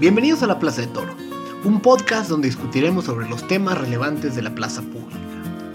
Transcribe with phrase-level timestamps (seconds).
[0.00, 1.14] Bienvenidos a la Plaza de Toro,
[1.62, 5.18] un podcast donde discutiremos sobre los temas relevantes de la plaza pública,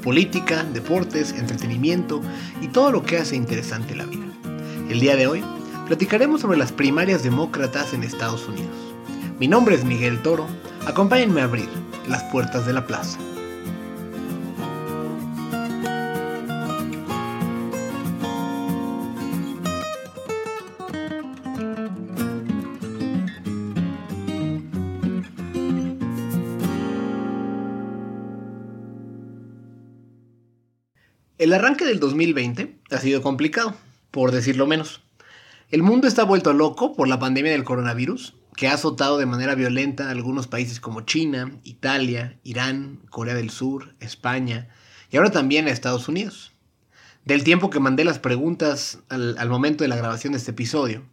[0.02, 2.22] política, deportes, entretenimiento
[2.60, 4.26] y todo lo que hace interesante la vida.
[4.90, 5.44] El día de hoy
[5.86, 8.76] platicaremos sobre las primarias demócratas en Estados Unidos.
[9.40, 10.48] Mi nombre es Miguel Toro,
[10.88, 11.70] acompáñenme a abrir
[12.10, 13.20] las puertas de la plaza.
[31.46, 33.76] El arranque del 2020 ha sido complicado,
[34.10, 35.04] por decirlo menos.
[35.70, 39.54] El mundo está vuelto loco por la pandemia del coronavirus, que ha azotado de manera
[39.54, 44.70] violenta a algunos países como China, Italia, Irán, Corea del Sur, España
[45.12, 46.54] y ahora también a Estados Unidos.
[47.26, 51.04] Del tiempo que mandé las preguntas al, al momento de la grabación de este episodio,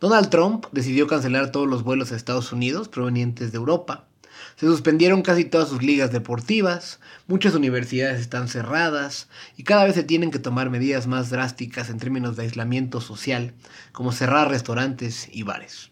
[0.00, 4.06] Donald Trump decidió cancelar todos los vuelos a Estados Unidos provenientes de Europa
[4.56, 10.04] se suspendieron casi todas sus ligas deportivas, muchas universidades están cerradas y cada vez se
[10.04, 13.54] tienen que tomar medidas más drásticas en términos de aislamiento social,
[13.92, 15.90] como cerrar restaurantes y bares.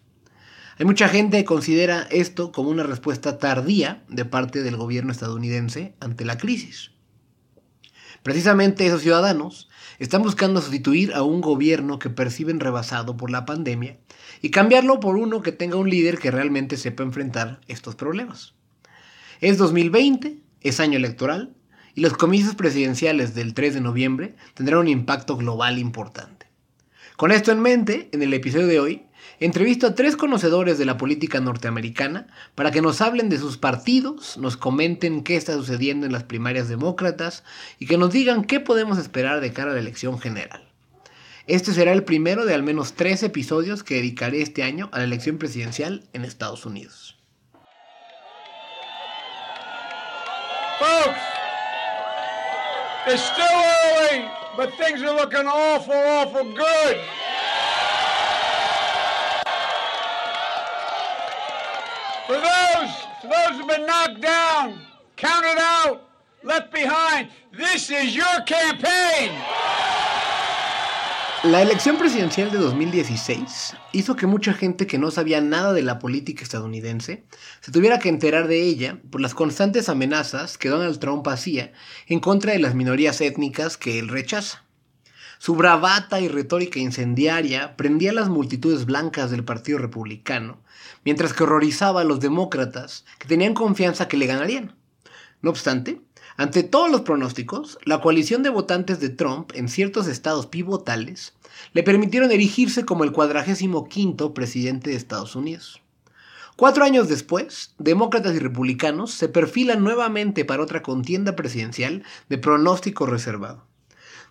[0.77, 5.95] Hay mucha gente que considera esto como una respuesta tardía de parte del gobierno estadounidense
[5.99, 6.91] ante la crisis.
[8.23, 9.69] Precisamente esos ciudadanos
[10.03, 13.97] están buscando sustituir a un gobierno que perciben rebasado por la pandemia
[14.41, 18.55] y cambiarlo por uno que tenga un líder que realmente sepa enfrentar estos problemas.
[19.41, 21.53] Es 2020, es año electoral,
[21.93, 26.47] y los comicios presidenciales del 3 de noviembre tendrán un impacto global importante.
[27.15, 29.03] Con esto en mente, en el episodio de hoy,
[29.41, 34.37] entrevisto a tres conocedores de la política norteamericana para que nos hablen de sus partidos,
[34.37, 37.43] nos comenten qué está sucediendo en las primarias demócratas
[37.79, 40.67] y que nos digan qué podemos esperar de cara a la elección general.
[41.47, 45.05] Este será el primero de al menos tres episodios que dedicaré este año a la
[45.05, 47.17] elección presidencial en Estados Unidos.
[62.31, 64.79] For those, for those who've been knocked down,
[65.17, 66.01] counted out,
[66.43, 69.33] left behind, this is your campaign.
[71.43, 75.99] La elección presidencial de 2016 hizo que mucha gente que no sabía nada de la
[75.99, 77.25] política estadounidense
[77.59, 81.73] se tuviera que enterar de ella por las constantes amenazas que Donald Trump hacía
[82.07, 84.63] en contra de las minorías étnicas que él rechaza.
[85.43, 90.61] Su bravata y retórica incendiaria prendía a las multitudes blancas del Partido Republicano,
[91.03, 94.75] mientras que horrorizaba a los demócratas que tenían confianza que le ganarían.
[95.41, 95.99] No obstante,
[96.37, 101.33] ante todos los pronósticos, la coalición de votantes de Trump en ciertos estados pivotales
[101.73, 105.81] le permitieron erigirse como el cuadragésimo quinto presidente de Estados Unidos.
[106.55, 113.07] Cuatro años después, demócratas y republicanos se perfilan nuevamente para otra contienda presidencial de pronóstico
[113.07, 113.65] reservado.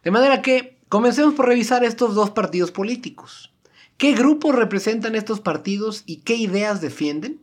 [0.05, 3.53] De manera que, comencemos por revisar estos dos partidos políticos.
[3.97, 7.41] ¿Qué grupos representan estos partidos y qué ideas defienden?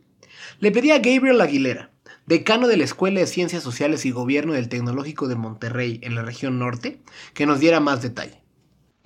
[0.60, 1.90] Le pedí a Gabriel Aguilera,
[2.26, 6.22] decano de la Escuela de Ciencias Sociales y Gobierno del Tecnológico de Monterrey en la
[6.22, 7.00] región norte,
[7.32, 8.42] que nos diera más detalle.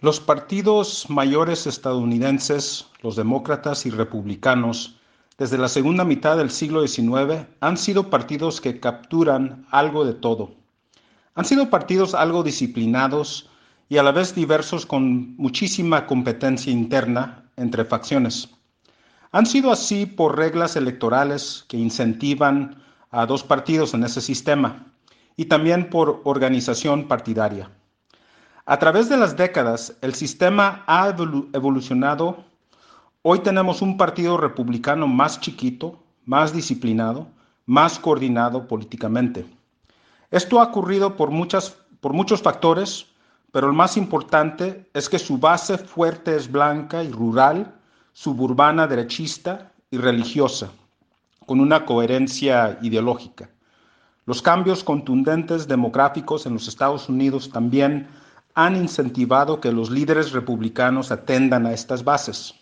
[0.00, 4.98] Los partidos mayores estadounidenses, los demócratas y republicanos,
[5.38, 10.56] desde la segunda mitad del siglo XIX han sido partidos que capturan algo de todo.
[11.36, 13.48] Han sido partidos algo disciplinados
[13.92, 18.48] y a la vez diversos con muchísima competencia interna entre facciones.
[19.32, 24.86] Han sido así por reglas electorales que incentivan a dos partidos en ese sistema
[25.36, 27.68] y también por organización partidaria.
[28.64, 31.14] A través de las décadas, el sistema ha
[31.52, 32.46] evolucionado.
[33.20, 37.26] Hoy tenemos un partido republicano más chiquito, más disciplinado,
[37.66, 39.44] más coordinado políticamente.
[40.30, 41.28] Esto ha ocurrido por,
[42.00, 43.11] por muchos factores,
[43.52, 47.74] pero el más importante es que su base fuerte es blanca y rural,
[48.12, 50.72] suburbana, derechista y religiosa
[51.46, 53.50] con una coherencia ideológica.
[54.24, 58.08] Los cambios contundentes demográficos en los Estados Unidos también
[58.54, 62.54] han incentivado que los líderes republicanos atendan a estas bases.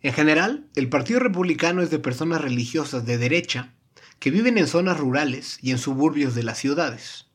[0.00, 3.74] En general, el Partido Republicano es de personas religiosas de derecha
[4.18, 7.26] que viven en zonas rurales y en suburbios de las ciudades.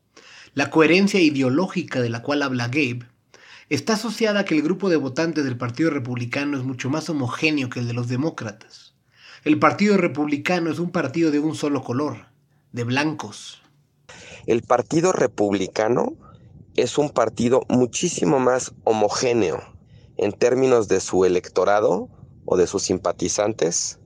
[0.54, 3.06] La coherencia ideológica de la cual habla Gabe
[3.70, 7.70] está asociada a que el grupo de votantes del Partido Republicano es mucho más homogéneo
[7.70, 8.94] que el de los demócratas.
[9.44, 12.28] El Partido Republicano es un partido de un solo color,
[12.72, 13.62] de blancos.
[14.46, 16.16] El Partido Republicano
[16.76, 19.62] es un partido muchísimo más homogéneo
[20.18, 22.10] en términos de su electorado
[22.46, 24.00] o de sus simpatizantes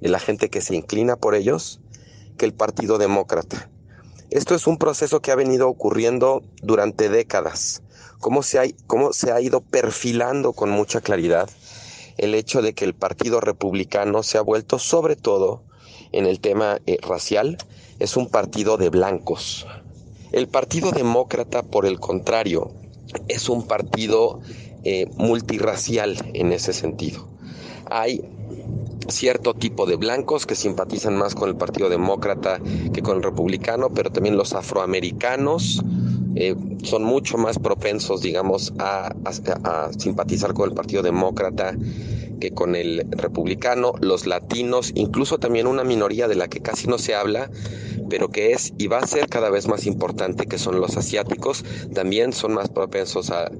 [0.00, 1.80] la gente que se inclina por ellos,
[2.36, 3.68] que el Partido Demócrata.
[4.30, 7.82] Esto es un proceso que ha venido ocurriendo durante décadas.
[8.20, 11.48] Cómo se ha, cómo se ha ido perfilando con mucha claridad
[12.18, 15.62] el hecho de que el Partido Republicano se ha vuelto, sobre todo
[16.12, 17.56] en el tema eh, racial,
[18.00, 19.66] es un partido de blancos.
[20.32, 22.72] El Partido Demócrata, por el contrario,
[23.28, 24.40] es un partido
[24.84, 27.28] eh, multirracial en ese sentido.
[27.88, 28.22] Hay
[29.08, 32.60] cierto tipo de blancos que simpatizan más con el Partido Demócrata
[32.92, 35.82] que con el Republicano, pero también los afroamericanos
[36.34, 39.14] eh, son mucho más propensos, digamos, a,
[39.64, 41.74] a simpatizar con el Partido Demócrata
[42.38, 46.98] que con el republicano, los latinos, incluso también una minoría de la que casi no
[46.98, 47.50] se habla,
[48.08, 51.64] pero que es y va a ser cada vez más importante, que son los asiáticos,
[51.92, 53.50] también son más propensos a,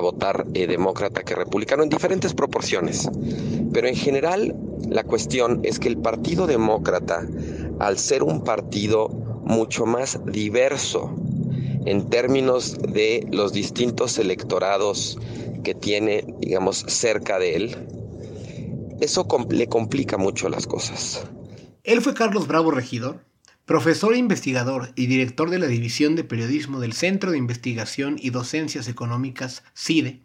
[0.00, 3.08] votar eh, demócrata que republicano en diferentes proporciones.
[3.72, 4.54] Pero en general
[4.88, 7.26] la cuestión es que el Partido Demócrata,
[7.78, 11.10] al ser un partido mucho más diverso
[11.86, 15.18] en términos de los distintos electorados
[15.62, 17.76] que tiene, digamos, cerca de él,
[19.00, 21.26] eso le complica mucho las cosas.
[21.82, 23.24] Él fue Carlos Bravo Regidor,
[23.64, 28.30] profesor e investigador y director de la División de Periodismo del Centro de Investigación y
[28.30, 30.22] Docencias Económicas, CIDE,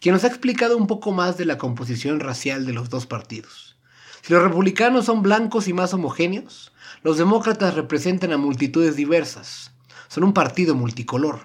[0.00, 3.76] quien nos ha explicado un poco más de la composición racial de los dos partidos.
[4.22, 6.72] Si los republicanos son blancos y más homogéneos,
[7.02, 9.72] los demócratas representan a multitudes diversas.
[10.08, 11.40] Son un partido multicolor.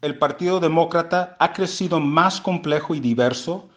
[0.00, 3.68] El Partido Demócrata ha crecido más complejo y diverso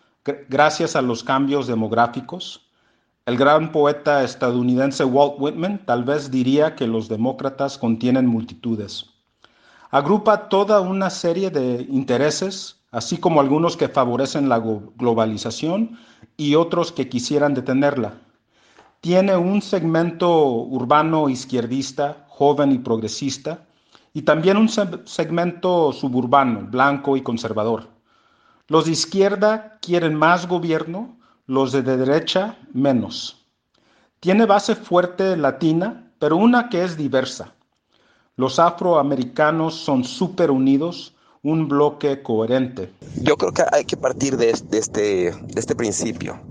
[0.49, 2.61] gracias a los cambios demográficos.
[3.25, 9.05] El gran poeta estadounidense Walt Whitman tal vez diría que los demócratas contienen multitudes.
[9.91, 15.97] Agrupa toda una serie de intereses, así como algunos que favorecen la globalización
[16.37, 18.13] y otros que quisieran detenerla.
[19.01, 23.65] Tiene un segmento urbano izquierdista, joven y progresista,
[24.13, 27.94] y también un segmento suburbano, blanco y conservador.
[28.67, 33.45] Los de izquierda quieren más gobierno, los de derecha menos.
[34.19, 37.53] Tiene base fuerte latina, pero una que es diversa.
[38.37, 41.13] Los afroamericanos son súper unidos,
[41.43, 42.91] un bloque coherente.
[43.21, 46.41] Yo creo que hay que partir de este, de este principio.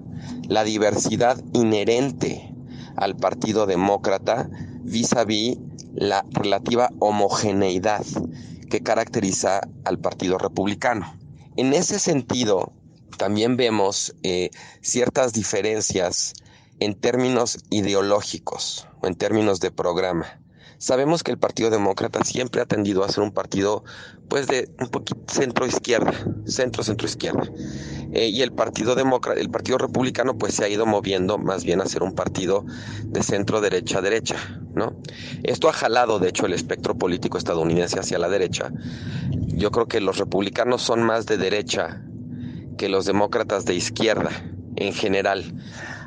[0.49, 2.55] La diversidad inherente
[2.97, 4.49] al Partido Demócrata
[4.85, 5.59] vis a vis
[5.95, 8.05] la relativa homogeneidad
[8.71, 11.24] que caracteriza al Partido Republicano.
[11.57, 12.73] En ese sentido,
[13.17, 16.35] también vemos eh, ciertas diferencias
[16.81, 20.41] en términos ideológicos o en términos de programa.
[20.85, 23.85] Sabemos que el Partido Demócrata siempre ha tendido a ser un partido,
[24.29, 26.13] pues, de un poquito centro izquierda,
[26.45, 27.49] centro centro izquierda,
[28.13, 31.81] eh, y el Partido Demócrata, el Partido Republicano, pues, se ha ido moviendo más bien
[31.81, 32.67] a ser un partido
[33.03, 34.37] de centro derecha derecha,
[34.75, 34.95] ¿no?
[35.43, 38.71] Esto ha jalado, de hecho, el espectro político estadounidense hacia la derecha,
[39.57, 42.03] yo creo que los republicanos son más de derecha
[42.77, 44.33] que los demócratas de izquierda
[44.77, 45.51] en general.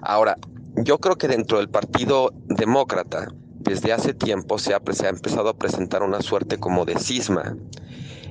[0.04, 0.38] Ahora,
[0.76, 3.34] yo creo que dentro del Partido Demócrata,
[3.68, 4.78] desde hace tiempo se ha,
[5.10, 7.58] empezado a presentar una suerte como de cisma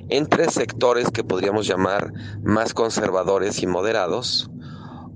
[0.09, 2.11] entre sectores que podríamos llamar
[2.43, 4.49] más conservadores y moderados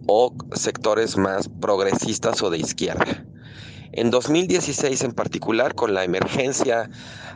[0.08, 3.26] o sectores más progresistas o de izquierda.
[3.94, 6.90] En 2016 en particular, con la emergencia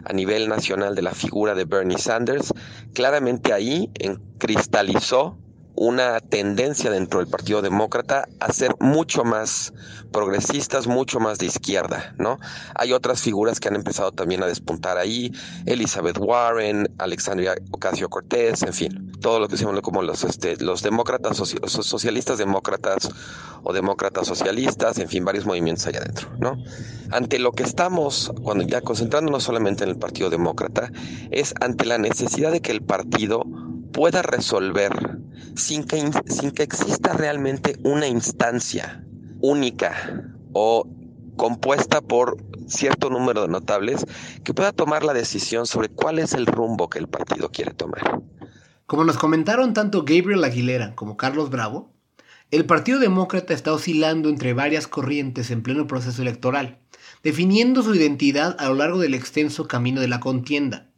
[0.03, 2.53] a nivel nacional de la figura de Bernie Sanders,
[2.93, 3.89] claramente ahí
[4.37, 5.37] cristalizó
[5.75, 9.73] una tendencia dentro del Partido Demócrata a ser mucho más
[10.11, 12.39] progresistas, mucho más de izquierda, ¿no?
[12.75, 15.33] Hay otras figuras que han empezado también a despuntar ahí,
[15.65, 20.81] Elizabeth Warren, Alexandria Ocasio-Cortez, en fin, todo lo que se llama como los, este, los
[20.81, 23.09] demócratas, socialistas demócratas
[23.63, 26.63] o demócratas socialistas, en fin, varios movimientos allá adentro, ¿no?
[27.11, 30.91] Ante lo que estamos, cuando ya concentrándonos solamente en el Partido Demócrata,
[31.31, 33.43] es ante la necesidad de que el partido
[33.95, 34.91] pueda resolver
[35.55, 39.05] sin que, sin que exista realmente una instancia
[39.39, 40.85] única o
[41.37, 42.35] compuesta por
[42.67, 44.05] cierto número de notables
[44.43, 48.21] que pueda tomar la decisión sobre cuál es el rumbo que el partido quiere tomar.
[48.85, 51.93] Como nos comentaron tanto Gabriel Aguilera como Carlos Bravo,
[52.51, 56.79] el Partido Demócrata está oscilando entre varias corrientes en pleno proceso electoral,
[57.23, 60.89] definiendo su identidad a lo largo del extenso camino de la contienda.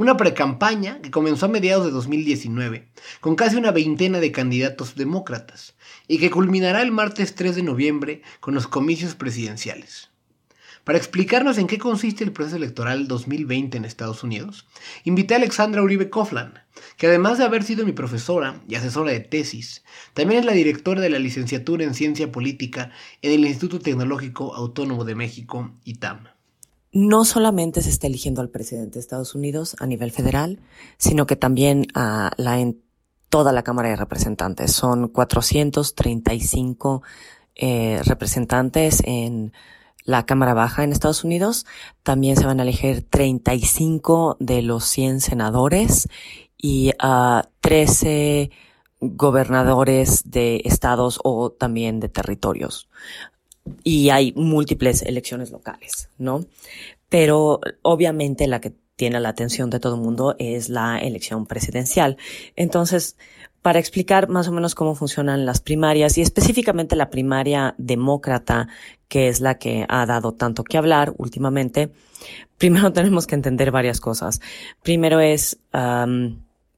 [0.00, 2.88] Una precampaña que comenzó a mediados de 2019,
[3.20, 5.74] con casi una veintena de candidatos demócratas,
[6.08, 10.08] y que culminará el martes 3 de noviembre con los comicios presidenciales.
[10.84, 14.66] Para explicarnos en qué consiste el proceso electoral 2020 en Estados Unidos,
[15.04, 16.54] invité a Alexandra Uribe Koflan,
[16.96, 21.02] que además de haber sido mi profesora y asesora de tesis, también es la directora
[21.02, 22.90] de la licenciatura en Ciencia Política
[23.20, 26.39] en el Instituto Tecnológico Autónomo de México, ITAM.
[26.92, 30.60] No solamente se está eligiendo al presidente de Estados Unidos a nivel federal,
[30.98, 32.82] sino que también a la en
[33.28, 34.72] toda la Cámara de Representantes.
[34.72, 37.02] Son 435
[37.54, 39.52] eh, representantes en
[40.04, 41.64] la Cámara Baja en Estados Unidos.
[42.02, 46.08] También se van a elegir 35 de los 100 senadores
[46.58, 48.50] y a 13
[49.00, 52.88] gobernadores de estados o también de territorios.
[53.84, 56.46] Y hay múltiples elecciones locales, ¿no?
[57.08, 62.18] Pero obviamente la que tiene la atención de todo el mundo es la elección presidencial.
[62.54, 63.16] Entonces,
[63.62, 68.68] para explicar más o menos cómo funcionan las primarias y específicamente la primaria demócrata,
[69.08, 71.92] que es la que ha dado tanto que hablar últimamente,
[72.58, 74.40] primero tenemos que entender varias cosas.
[74.82, 75.58] Primero es,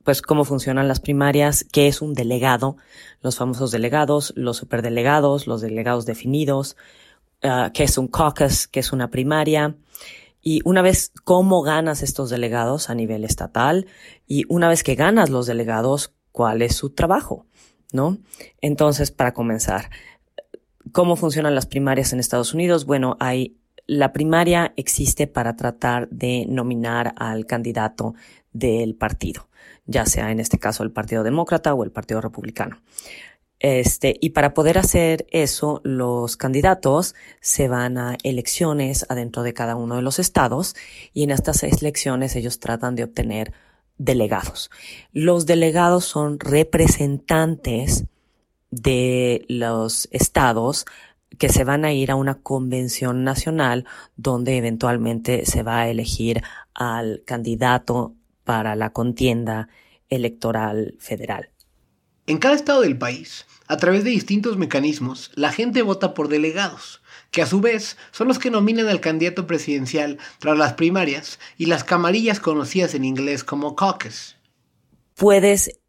[0.04, 2.76] pues, cómo funcionan las primarias, qué es un delegado,
[3.20, 6.76] los famosos delegados, los superdelegados, los delegados definidos,
[7.42, 9.76] uh, qué es un caucus, qué es una primaria.
[10.40, 13.86] Y una vez cómo ganas estos delegados a nivel estatal
[14.26, 17.46] y una vez que ganas los delegados, cuál es su trabajo,
[17.92, 18.18] ¿no?
[18.60, 19.90] Entonces, para comenzar,
[20.90, 22.86] ¿cómo funcionan las primarias en Estados Unidos?
[22.86, 23.56] Bueno, hay
[23.86, 28.14] la primaria existe para tratar de nominar al candidato
[28.52, 29.48] del partido,
[29.86, 32.80] ya sea en este caso el Partido Demócrata o el Partido Republicano.
[33.58, 39.76] Este, y para poder hacer eso, los candidatos se van a elecciones adentro de cada
[39.76, 40.74] uno de los estados
[41.12, 43.52] y en estas elecciones ellos tratan de obtener
[43.98, 44.70] delegados.
[45.12, 48.04] Los delegados son representantes
[48.72, 50.84] de los estados
[51.38, 53.86] que se van a ir a una convención nacional
[54.16, 56.42] donde eventualmente se va a elegir
[56.74, 59.68] al candidato para la contienda
[60.08, 61.50] electoral federal.
[62.26, 67.02] En cada estado del país, a través de distintos mecanismos, la gente vota por delegados
[67.32, 71.66] que a su vez son los que nominan al candidato presidencial tras las primarias y
[71.66, 74.36] las camarillas conocidas en inglés como caucus.
[75.14, 75.80] Puedes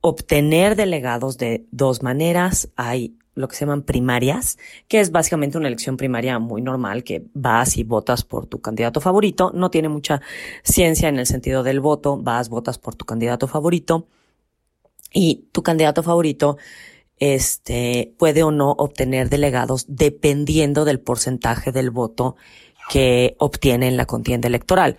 [0.00, 2.70] obtener delegados de dos maneras.
[2.76, 7.26] Hay lo que se llaman primarias, que es básicamente una elección primaria muy normal, que
[7.34, 9.52] vas y votas por tu candidato favorito.
[9.54, 10.20] No tiene mucha
[10.64, 14.08] ciencia en el sentido del voto, vas, votas por tu candidato favorito
[15.12, 16.56] y tu candidato favorito
[17.18, 22.36] este, puede o no obtener delegados dependiendo del porcentaje del voto
[22.90, 24.96] que obtiene en la contienda electoral.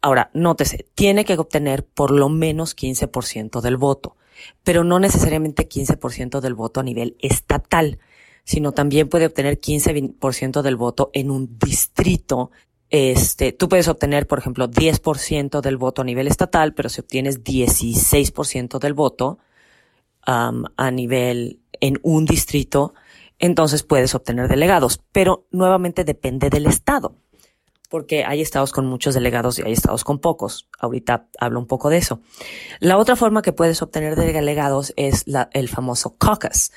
[0.00, 4.16] Ahora, nótese, tiene que obtener por lo menos 15% del voto,
[4.64, 7.98] pero no necesariamente 15% del voto a nivel estatal,
[8.44, 12.50] sino también puede obtener 15% del voto en un distrito.
[12.90, 17.42] Este, tú puedes obtener, por ejemplo, 10% del voto a nivel estatal, pero si obtienes
[17.42, 19.38] 16% del voto,
[20.24, 22.94] a nivel en un distrito,
[23.38, 27.16] entonces puedes obtener delegados, pero nuevamente depende del estado,
[27.92, 30.66] porque hay estados con muchos delegados y hay estados con pocos.
[30.78, 32.22] Ahorita hablo un poco de eso.
[32.80, 36.70] La otra forma que puedes obtener delegados es la, el famoso caucus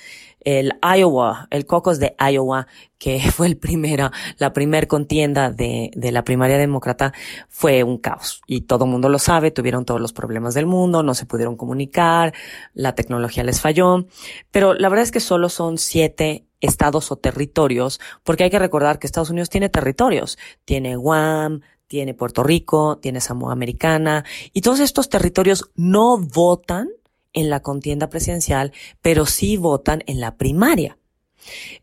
[0.45, 2.67] el Iowa, el caucus de Iowa,
[2.98, 7.13] que fue el primero, la primer contienda de, de la primaria demócrata,
[7.50, 8.41] fue un caos.
[8.45, 11.57] Y todo el mundo lo sabe, tuvieron todos los problemas del mundo, no se pudieron
[11.57, 12.34] comunicar,
[12.74, 14.05] la tecnología les falló.
[14.51, 19.00] Pero la verdad es que solo son siete estados o territorios, porque hay que recordar
[19.00, 20.38] que Estados Unidos tiene territorios.
[20.65, 26.89] Tiene Guam, tiene Puerto Rico, tiene Samoa Americana, y todos estos territorios no votan
[27.33, 28.71] en la contienda presidencial,
[29.01, 30.97] pero sí votan en la primaria.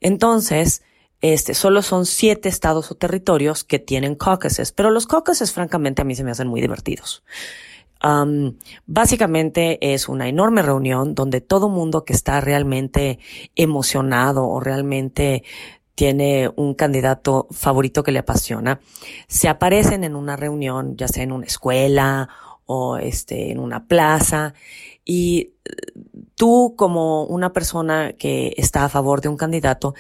[0.00, 0.82] Entonces,
[1.20, 6.04] este, solo son siete estados o territorios que tienen caucuses, pero los caucuses francamente a
[6.04, 7.22] mí se me hacen muy divertidos.
[8.86, 13.18] Básicamente es una enorme reunión donde todo mundo que está realmente
[13.54, 15.44] emocionado o realmente
[15.94, 18.80] tiene un candidato favorito que le apasiona,
[19.28, 22.28] se aparecen en una reunión, ya sea en una escuela
[22.66, 24.54] o este, en una plaza,
[25.04, 25.70] y eh,
[26.34, 29.94] tú como una persona que está a favor de un candidato,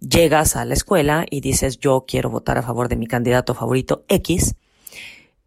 [0.00, 4.04] llegas a la escuela y dices yo quiero votar a favor de mi candidato favorito
[4.08, 4.54] X,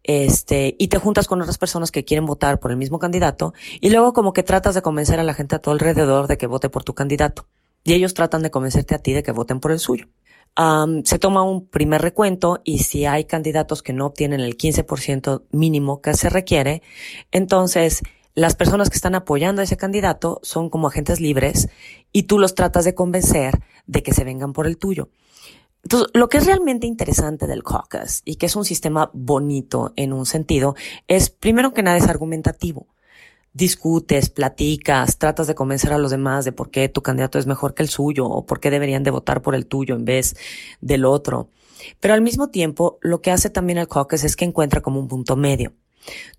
[0.04, 3.90] este, y te juntas con otras personas que quieren votar por el mismo candidato, y
[3.90, 6.68] luego como que tratas de convencer a la gente a tu alrededor de que vote
[6.68, 7.46] por tu candidato.
[7.84, 10.06] Y ellos tratan de convencerte a ti de que voten por el suyo.
[11.04, 16.00] se toma un primer recuento y si hay candidatos que no obtienen el 15% mínimo
[16.00, 16.82] que se requiere,
[17.30, 18.02] entonces
[18.34, 21.68] las personas que están apoyando a ese candidato son como agentes libres
[22.12, 25.10] y tú los tratas de convencer de que se vengan por el tuyo.
[25.82, 30.12] Entonces, lo que es realmente interesante del caucus y que es un sistema bonito en
[30.12, 30.74] un sentido
[31.08, 32.86] es, primero que nada, es argumentativo.
[33.52, 37.74] Discutes, platicas, tratas de convencer a los demás de por qué tu candidato es mejor
[37.74, 40.36] que el suyo o por qué deberían de votar por el tuyo en vez
[40.80, 41.48] del otro.
[42.00, 45.08] Pero al mismo tiempo, lo que hace también el caucus es que encuentra como un
[45.08, 45.74] punto medio.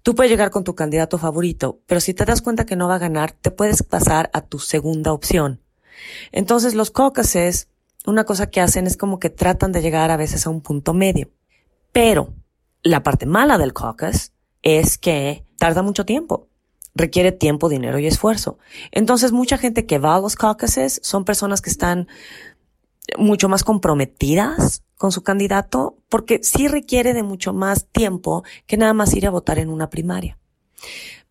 [0.02, 2.96] Tú puedes llegar con tu candidato favorito, pero si te das cuenta que no va
[2.96, 5.62] a ganar, te puedes pasar a tu segunda opción.
[6.32, 7.68] Entonces los caucuses,
[8.06, 10.94] una cosa que hacen es como que tratan de llegar a veces a un punto
[10.94, 11.30] medio.
[11.92, 12.34] Pero
[12.82, 14.32] la parte mala del caucus
[14.62, 16.48] es que tarda mucho tiempo.
[16.96, 18.58] Requiere tiempo, dinero y esfuerzo.
[18.92, 22.08] Entonces mucha gente que va a los caucuses son personas que están
[23.18, 28.94] mucho más comprometidas con su candidato porque sí requiere de mucho más tiempo que nada
[28.94, 30.38] más ir a votar en una primaria.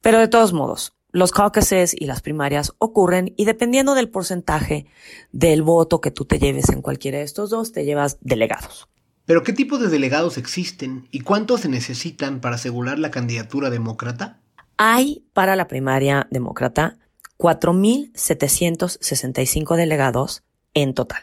[0.01, 4.87] Pero de todos modos, los caucuses y las primarias ocurren y dependiendo del porcentaje
[5.31, 8.89] del voto que tú te lleves en cualquiera de estos dos, te llevas delegados.
[9.25, 14.41] ¿Pero qué tipo de delegados existen y cuántos se necesitan para asegurar la candidatura demócrata?
[14.79, 16.99] Hay para la primaria demócrata
[17.39, 20.43] 4.765 delegados
[20.75, 21.23] en total.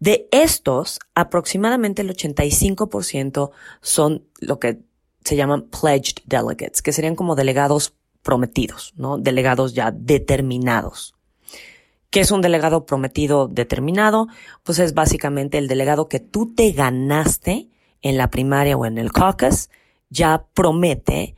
[0.00, 3.50] De estos, aproximadamente el 85%
[3.80, 4.80] son lo que
[5.24, 9.18] se llaman pledged delegates, que serían como delegados prometidos, ¿no?
[9.18, 11.14] Delegados ya determinados.
[12.10, 14.28] ¿Qué es un delegado prometido determinado?
[14.62, 17.68] Pues es básicamente el delegado que tú te ganaste
[18.00, 19.68] en la primaria o en el caucus,
[20.08, 21.36] ya promete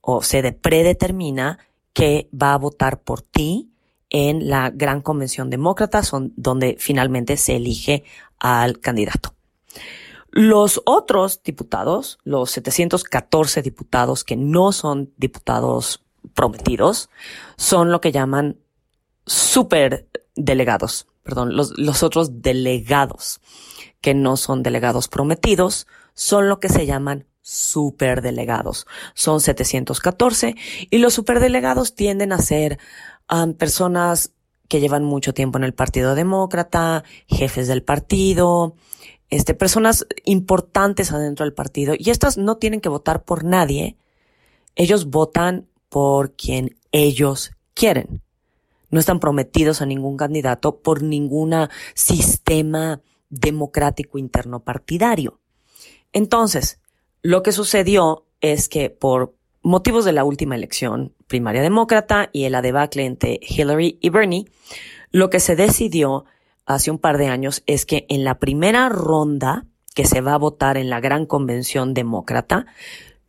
[0.00, 1.58] o se predetermina
[1.92, 3.70] que va a votar por ti
[4.08, 8.02] en la gran convención demócrata, son donde finalmente se elige
[8.38, 9.34] al candidato.
[10.32, 17.10] Los otros diputados, los 714 diputados que no son diputados prometidos,
[17.56, 18.58] son lo que llaman
[19.26, 23.40] superdelegados, perdón, los, otros delegados
[24.00, 28.86] que no son delegados prometidos, son lo que se llaman superdelegados.
[29.14, 30.56] Son 714
[30.90, 32.78] y los superdelegados tienden a ser
[33.58, 34.32] personas
[34.68, 38.76] que llevan mucho tiempo en el Partido Demócrata, jefes del partido,
[39.28, 41.94] este, personas importantes adentro del partido.
[41.98, 43.96] Y estas no tienen que votar por nadie.
[44.76, 48.22] Ellos votan por quien ellos quieren.
[48.90, 51.54] No están prometidos a ningún candidato por ningún
[51.94, 55.38] sistema democrático interno partidario.
[56.12, 56.80] Entonces,
[57.22, 62.60] lo que sucedió es que por motivos de la última elección primaria demócrata y el
[62.62, 64.46] debacle entre Hillary y Bernie,
[65.10, 66.24] lo que se decidió
[66.66, 70.38] hace un par de años es que en la primera ronda que se va a
[70.38, 72.66] votar en la gran convención demócrata,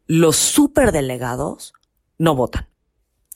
[0.07, 1.73] los superdelegados
[2.21, 2.67] no votan.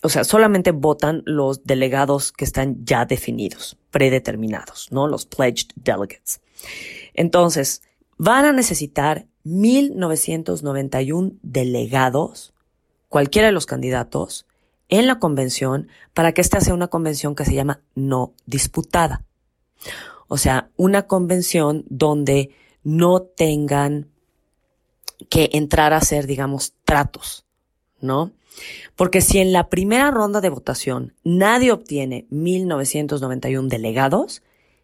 [0.04, 5.08] O sea, solamente votan los delegados que están ya definidos, predeterminados, ¿no?
[5.08, 6.40] Los pledged delegates.
[7.16, 7.82] Entonces,
[8.20, 12.54] van a necesitar 1991 delegados
[13.10, 14.46] cualquiera de los candidatos
[14.88, 19.26] en la convención para que esta sea una convención que se llama no disputada.
[20.28, 22.52] O sea, una convención donde
[22.84, 24.12] no tengan
[25.32, 27.46] que entrar a hacer, digamos, tratos,
[28.02, 28.32] ¿no?
[28.96, 34.42] Porque si en la primera ronda de votación nadie obtiene 1991 delegados,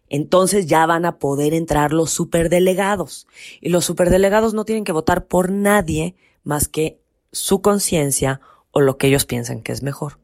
[0.08, 3.26] entonces ya van a poder entrar los superdelegados.
[3.60, 7.00] Y los superdelegados no tienen que votar por nadie más que
[7.32, 8.40] su conciencia
[8.72, 10.18] o lo que ellos piensan que es mejor.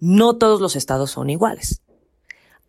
[0.00, 1.82] No todos los estados son iguales.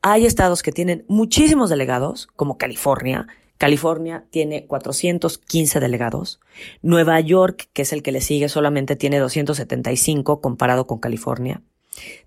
[0.03, 3.27] Hay estados que tienen muchísimos delegados, como California.
[3.63, 6.41] California tiene 415 delegados.
[6.81, 11.61] Nueva York, que es el que le sigue, solamente tiene 275 comparado con California.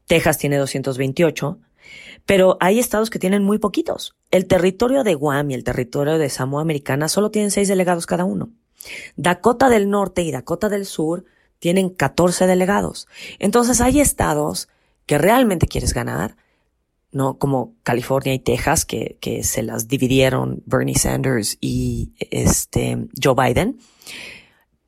[0.07, 1.59] Texas tiene 228.
[2.25, 4.17] Pero hay estados que tienen muy poquitos.
[4.31, 8.25] El territorio de Guam y el territorio de Samoa Americana solo tienen seis delegados cada
[8.25, 8.49] uno.
[9.17, 11.27] Dakota del Norte y Dakota del Sur
[11.59, 13.09] tienen 14 delegados.
[13.39, 14.71] Entonces hay estados
[15.05, 16.39] que realmente quieres ganar,
[17.17, 17.39] ¿no?
[17.39, 23.79] Como California y Texas, que, que se las dividieron Bernie Sanders y este Joe Biden.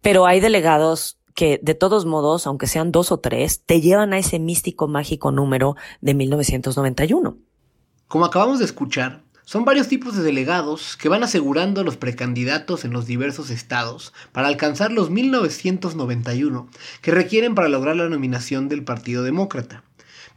[0.03, 4.19] Pero hay delegados que de todos modos, aunque sean dos o tres, te llevan a
[4.19, 7.38] ese místico mágico número de 1991.
[8.09, 12.93] Como acabamos de escuchar, son varios tipos de delegados que van asegurando los precandidatos en
[12.93, 16.69] los diversos estados para alcanzar los 1991
[17.01, 19.85] que requieren para lograr la nominación del Partido Demócrata.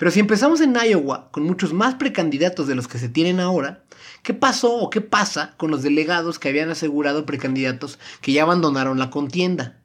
[0.01, 3.83] Pero si empezamos en Iowa con muchos más precandidatos de los que se tienen ahora,
[4.23, 8.97] ¿qué pasó o qué pasa con los delegados que habían asegurado precandidatos que ya abandonaron
[8.97, 9.79] la contienda?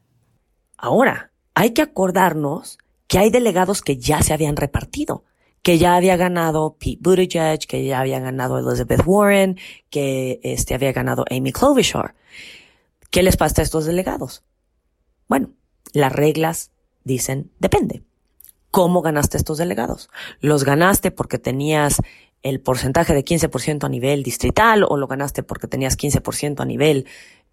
[0.78, 5.24] Ahora, hay que acordarnos que hay delegados que ya se habían repartido
[5.60, 9.58] que ya había ganado Pete Buttigieg, que ya había ganado Elizabeth Warren,
[9.90, 12.14] que este había ganado Amy Klobuchar.
[13.10, 14.44] ¿Qué les pasa a estos delegados?
[15.28, 15.50] Bueno,
[15.92, 16.70] las reglas
[17.04, 18.02] dicen depende.
[18.76, 20.10] ¿Cómo ganaste estos delegados?
[20.40, 22.02] ¿Los ganaste porque tenías
[22.42, 27.06] el porcentaje de 15% a nivel distrital o lo ganaste porque tenías 15% a nivel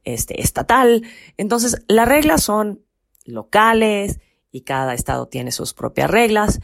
[0.04, 1.04] este, estatal?
[1.38, 2.82] Entonces, las reglas son
[3.24, 4.20] locales
[4.52, 6.60] y cada estado tiene sus propias reglas,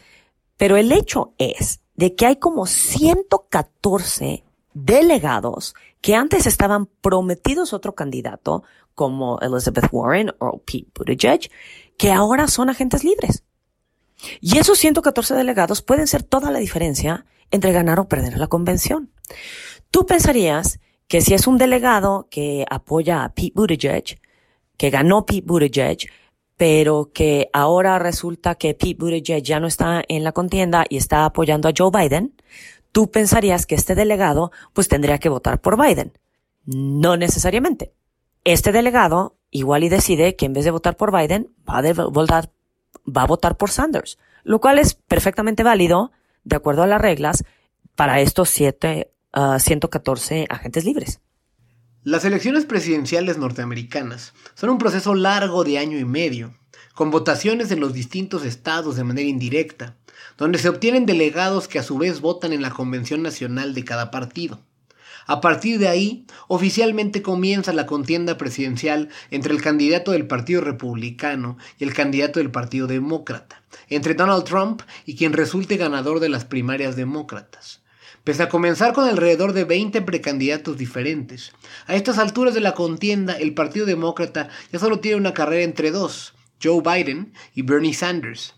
[0.58, 4.44] pero el hecho es de que hay como 114
[4.74, 11.50] delegados que antes estaban prometidos otro candidato, como Elizabeth Warren o Pete Buttigieg,
[11.98, 13.46] que ahora son agentes libres.
[14.42, 19.12] Y esos 114 delegados pueden ser toda la diferencia entre ganar o perder la convención.
[19.92, 24.22] Tú pensarías que si es un delegado que apoya a Pete Buttigieg,
[24.78, 26.10] que ganó Pete Buttigieg,
[26.56, 31.26] pero que ahora resulta que Pete Buttigieg ya no está en la contienda y está
[31.26, 32.36] apoyando a Joe Biden,
[32.92, 36.14] tú pensarías que este delegado pues tendría que votar por Biden.
[36.66, 37.94] No necesariamente.
[38.44, 42.52] Este delegado igual y decide que en vez de votar por Biden va a votar,
[43.16, 46.12] va a votar por Sanders, lo cual es perfectamente válido
[46.44, 47.44] de acuerdo a las reglas
[47.96, 51.20] para estos siete, 114 ah, agentes libres.
[52.04, 56.54] Las elecciones presidenciales norteamericanas son un proceso largo de año y medio,
[56.96, 59.98] con votaciones en los distintos estados de manera indirecta,
[60.38, 64.12] donde se obtienen delegados que a su vez votan en la convención nacional de cada
[64.12, 64.62] partido.
[65.30, 71.56] A partir de ahí, oficialmente comienza la contienda presidencial entre el candidato del Partido Republicano
[71.78, 76.46] y el candidato del Partido Demócrata, entre Donald Trump y quien resulte ganador de las
[76.46, 77.84] primarias demócratas.
[78.24, 81.52] Pese a comenzar con alrededor de 20 precandidatos diferentes,
[81.86, 85.92] a estas alturas de la contienda el Partido Demócrata ya solo tiene una carrera entre
[85.92, 88.56] dos, Joe Biden y Bernie Sanders.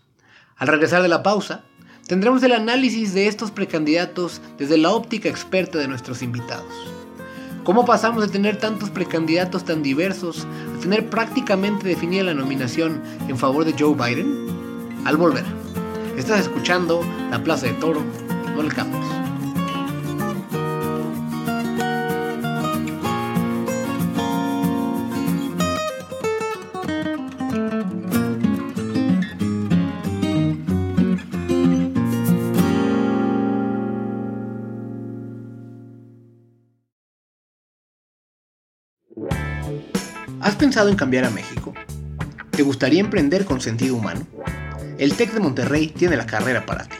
[0.56, 1.66] Al regresar de la pausa,
[2.12, 6.70] tendremos el análisis de estos precandidatos desde la óptica experta de nuestros invitados.
[7.64, 10.46] ¿Cómo pasamos de tener tantos precandidatos tan diversos
[10.76, 14.46] a tener prácticamente definida la nominación en favor de Joe Biden?
[15.06, 15.44] Al volver,
[16.14, 18.02] estás escuchando La Plaza de Toro,
[18.54, 18.68] no le
[40.42, 41.72] ¿Has pensado en cambiar a México?
[42.50, 44.26] ¿Te gustaría emprender con sentido humano?
[44.98, 46.96] El TEC de Monterrey tiene la carrera para ti.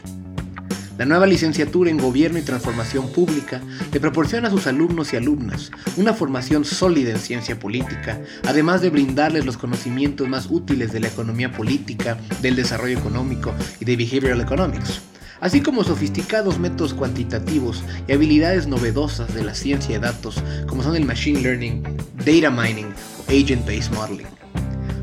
[0.97, 3.59] La nueva licenciatura en Gobierno y Transformación Pública
[3.91, 8.91] le proporciona a sus alumnos y alumnas una formación sólida en ciencia política, además de
[8.91, 14.39] brindarles los conocimientos más útiles de la economía política, del desarrollo económico y de behavioral
[14.39, 15.01] economics
[15.43, 20.95] así como sofisticados métodos cuantitativos y habilidades novedosas de la ciencia de datos como son
[20.95, 21.83] el machine learning,
[22.25, 22.87] data mining
[23.27, 24.25] o agent-based modeling.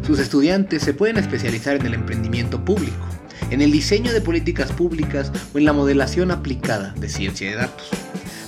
[0.07, 3.07] Sus estudiantes se pueden especializar en el emprendimiento público,
[3.51, 7.91] en el diseño de políticas públicas o en la modelación aplicada de ciencia de datos.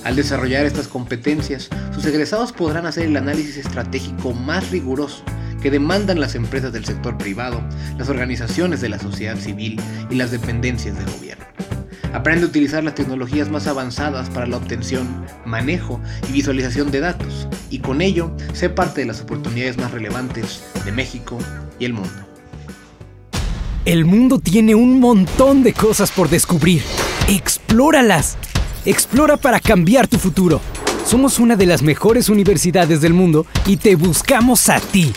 [0.03, 5.23] Al desarrollar estas competencias, sus egresados podrán hacer el análisis estratégico más riguroso
[5.61, 7.63] que demandan las empresas del sector privado,
[7.99, 9.79] las organizaciones de la sociedad civil
[10.09, 11.52] y las dependencias del gobierno.
[12.13, 15.99] Aprende a utilizar las tecnologías más avanzadas para la obtención, manejo
[16.29, 20.91] y visualización de datos, y con ello sé parte de las oportunidades más relevantes de
[20.91, 21.39] México
[21.79, 22.11] y el mundo.
[23.85, 26.83] El mundo tiene un montón de cosas por descubrir.
[27.27, 28.37] Explóralas.
[28.85, 30.61] Explora para cambiar tu futuro.
[31.05, 35.13] Somos una de las mejores universidades del mundo y te buscamos a ti.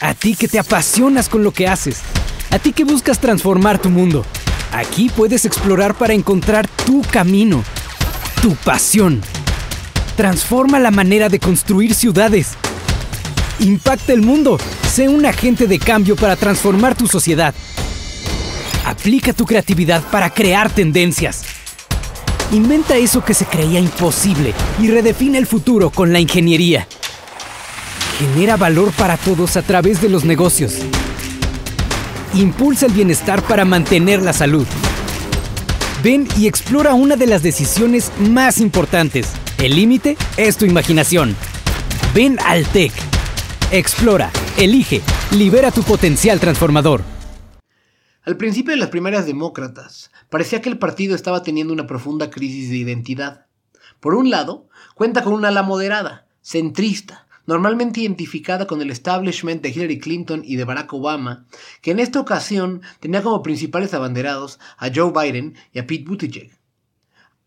[0.00, 2.02] A ti que te apasionas con lo que haces.
[2.50, 4.26] A ti que buscas transformar tu mundo.
[4.74, 7.62] Aquí puedes explorar para encontrar tu camino,
[8.42, 9.20] tu pasión.
[10.16, 12.54] Transforma la manera de construir ciudades.
[13.60, 14.58] Impacta el mundo.
[14.92, 17.54] Sé un agente de cambio para transformar tu sociedad.
[18.84, 21.44] Aplica tu creatividad para crear tendencias.
[22.50, 26.88] Inventa eso que se creía imposible y redefine el futuro con la ingeniería.
[28.18, 30.80] Genera valor para todos a través de los negocios
[32.34, 34.66] impulsa el bienestar para mantener la salud.
[36.02, 39.32] Ven y explora una de las decisiones más importantes.
[39.58, 41.36] El límite es tu imaginación.
[42.14, 42.92] Ven al TEC.
[43.70, 45.00] Explora, elige,
[45.32, 47.02] libera tu potencial transformador.
[48.24, 52.70] Al principio de las primeras demócratas, parecía que el partido estaba teniendo una profunda crisis
[52.70, 53.46] de identidad.
[54.00, 59.70] Por un lado, cuenta con una ala moderada, centrista, normalmente identificada con el establishment de
[59.70, 61.46] Hillary Clinton y de Barack Obama,
[61.82, 66.58] que en esta ocasión tenía como principales abanderados a Joe Biden y a Pete Buttigieg.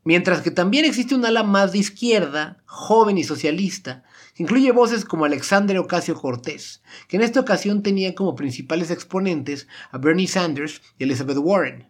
[0.08, 5.04] Mientras que también existe un ala más de izquierda, joven y socialista, que incluye voces
[5.04, 10.82] como Alexander Ocasio Cortés, que en esta ocasión tenía como principales exponentes a Bernie Sanders
[10.98, 11.90] y Elizabeth Warren.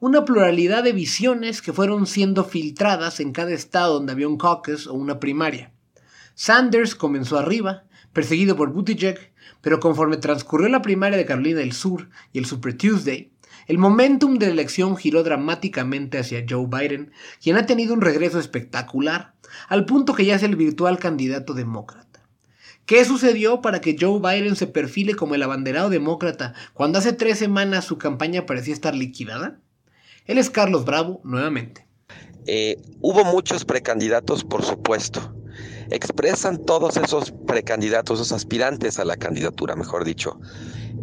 [0.00, 4.88] Una pluralidad de visiones que fueron siendo filtradas en cada estado donde había un caucus
[4.88, 5.72] o una primaria.
[6.40, 12.10] Sanders comenzó arriba, perseguido por Buttigieg, pero conforme transcurrió la primaria de Carolina del Sur
[12.32, 13.32] y el Super Tuesday,
[13.66, 17.10] el momentum de la elección giró dramáticamente hacia Joe Biden,
[17.42, 19.34] quien ha tenido un regreso espectacular,
[19.66, 22.22] al punto que ya es el virtual candidato demócrata.
[22.86, 27.40] ¿Qué sucedió para que Joe Biden se perfile como el abanderado demócrata cuando hace tres
[27.40, 29.58] semanas su campaña parecía estar liquidada?
[30.24, 31.88] Él es Carlos Bravo nuevamente.
[32.46, 35.34] Eh, hubo muchos precandidatos, por supuesto
[35.90, 40.38] expresan todos esos precandidatos, esos aspirantes a la candidatura, mejor dicho.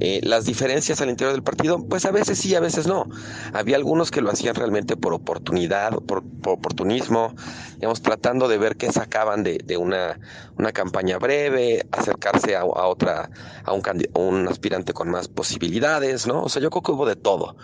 [0.01, 3.07] Eh, las diferencias al interior del partido, pues a veces sí, a veces no.
[3.53, 7.33] Había algunos que lo hacían realmente por oportunidad, por, oportunismo,
[7.75, 10.19] digamos, tratando de ver qué sacaban de, una,
[10.57, 13.29] una, campaña breve, acercarse a, otra,
[13.63, 13.81] a un,
[14.15, 16.43] un aspirante con más posibilidades, ¿no?
[16.43, 17.55] O sea, yo creo que hubo de todo.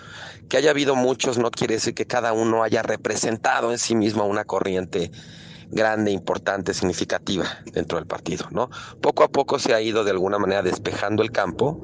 [0.47, 4.25] Que haya habido muchos no quiere decir que cada uno haya representado en sí mismo
[4.25, 5.11] una corriente
[5.71, 8.69] grande, importante, significativa dentro del partido, ¿no?
[9.01, 11.81] Poco a poco se ha ido de alguna manera despejando el campo,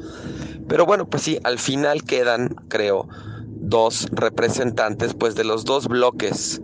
[0.68, 3.08] pero bueno, pues sí, al final quedan, creo,
[3.46, 6.62] dos representantes, pues de los dos bloques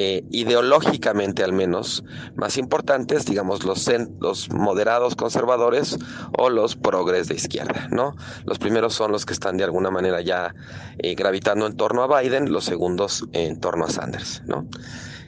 [0.00, 2.04] eh, ideológicamente al menos
[2.36, 5.98] más importantes, digamos los, los moderados conservadores
[6.38, 8.14] o los progres de izquierda, ¿no?
[8.44, 10.54] Los primeros son los que están de alguna manera ya
[10.98, 14.68] eh, gravitando en torno a Biden, los segundos en torno a Sanders, ¿no?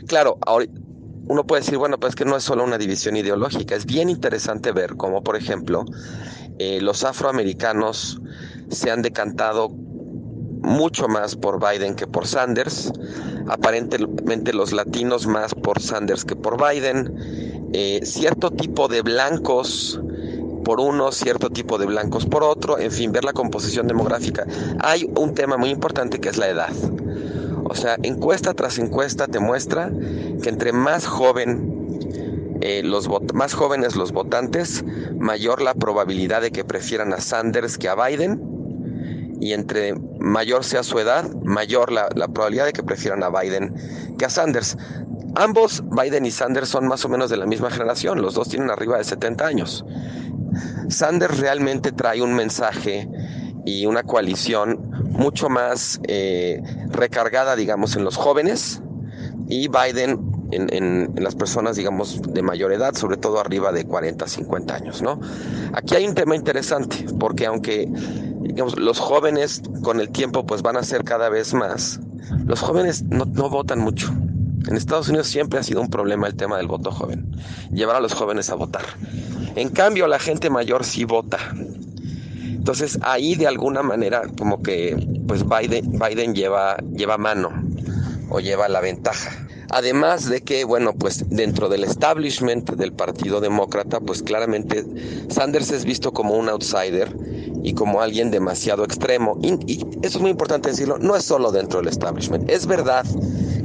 [0.07, 0.67] Claro, ahora,
[1.31, 4.73] uno puede decir, bueno, pues que no es solo una división ideológica, es bien interesante
[4.73, 5.85] ver cómo, por ejemplo,
[6.59, 8.21] eh, los afroamericanos
[8.69, 12.93] se han decantado mucho más por Biden que por Sanders,
[13.47, 17.15] aparentemente los latinos más por Sanders que por Biden,
[17.75, 20.01] eh, cierto tipo de blancos
[20.65, 24.45] por uno, cierto tipo de blancos por otro, en fin, ver la composición demográfica.
[24.81, 26.73] Hay un tema muy importante que es la edad.
[27.71, 29.93] O sea, encuesta tras encuesta te muestra
[30.43, 34.85] que entre más joven eh, los más jóvenes los votantes,
[35.17, 38.43] mayor la probabilidad de que prefieran a Sanders que a Biden.
[39.41, 43.73] Y entre mayor sea su edad, mayor la, la probabilidad de que prefieran a Biden
[44.19, 44.77] que a Sanders.
[45.37, 48.69] Ambos, Biden y Sanders, son más o menos de la misma generación, los dos tienen
[48.69, 49.85] arriba de 70 años.
[50.89, 53.09] Sanders realmente trae un mensaje
[53.65, 58.83] y una coalición mucho más eh, recargada, digamos, en los jóvenes
[59.49, 60.19] y Biden
[60.53, 65.21] en, las personas, digamos, de mayor edad, sobre todo arriba de 40, 50 años, ¿no?
[65.73, 67.89] Aquí hay un tema interesante, porque aunque,
[68.41, 72.01] digamos, los jóvenes con el tiempo pues van a ser cada vez más,
[72.47, 74.13] los jóvenes no, no votan mucho.
[74.69, 77.31] En Estados Unidos siempre ha sido un problema el tema del voto joven,
[77.73, 78.85] llevar a los jóvenes a votar.
[79.57, 81.39] En cambio, la gente mayor sí vota.
[82.61, 84.95] Entonces ahí de alguna manera como que
[85.27, 87.51] pues Biden, Biden lleva, lleva mano
[88.29, 89.31] o lleva la ventaja.
[89.71, 94.85] Además de que, bueno, pues dentro del establishment del Partido Demócrata, pues claramente
[95.31, 97.17] Sanders es visto como un outsider
[97.63, 99.39] y como alguien demasiado extremo.
[99.41, 102.51] Y, y, eso es muy importante decirlo, no es solo dentro del establishment.
[102.51, 103.07] Es verdad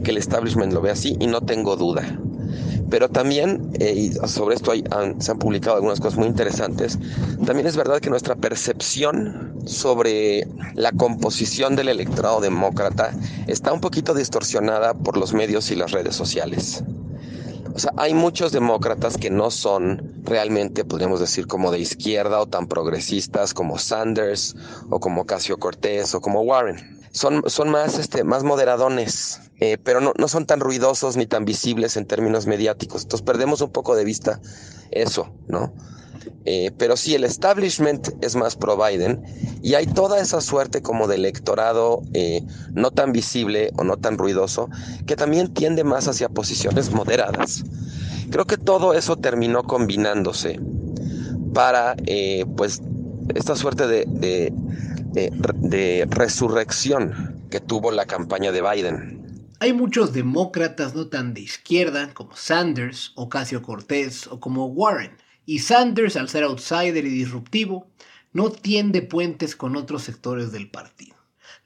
[0.06, 2.18] que el establishment lo ve así y no tengo duda.
[2.90, 4.72] Pero también, eh, y sobre esto
[5.20, 7.00] se han publicado algunas cosas muy interesantes,
[7.46, 13.12] también es verdad que nuestra percepción sobre la composición del electorado demócrata
[13.48, 16.84] está un poquito distorsionada por los medios y las redes sociales.
[17.74, 22.46] O sea, hay muchos demócratas que no son realmente, podríamos decir, como de izquierda o
[22.46, 24.56] tan progresistas como Sanders
[24.90, 30.02] o como Casio Cortés o como Warren son, son más, este, más moderadones, eh, pero
[30.02, 33.04] no, no son tan ruidosos ni tan visibles en términos mediáticos.
[33.04, 34.42] Entonces perdemos un poco de vista
[34.92, 35.74] eso, ¿no?
[36.44, 39.24] Eh, pero sí, el establishment es más pro Biden
[39.64, 44.18] y hay toda esa suerte como de electorado eh, no tan visible o no tan
[44.18, 44.70] ruidoso
[45.06, 47.64] que también tiende más hacia posiciones moderadas.
[48.30, 50.60] Creo que todo eso terminó combinándose
[51.54, 51.96] para
[52.58, 52.82] pues
[53.34, 54.52] esta suerte de de,
[56.10, 59.26] resurrección que tuvo la campaña de Biden.
[59.60, 65.12] Hay muchos demócratas no tan de izquierda como Sanders, Ocasio Cortés o como Warren,
[65.46, 67.88] y Sanders, al ser outsider y disruptivo,
[68.34, 71.16] no tiende puentes con otros sectores del partido.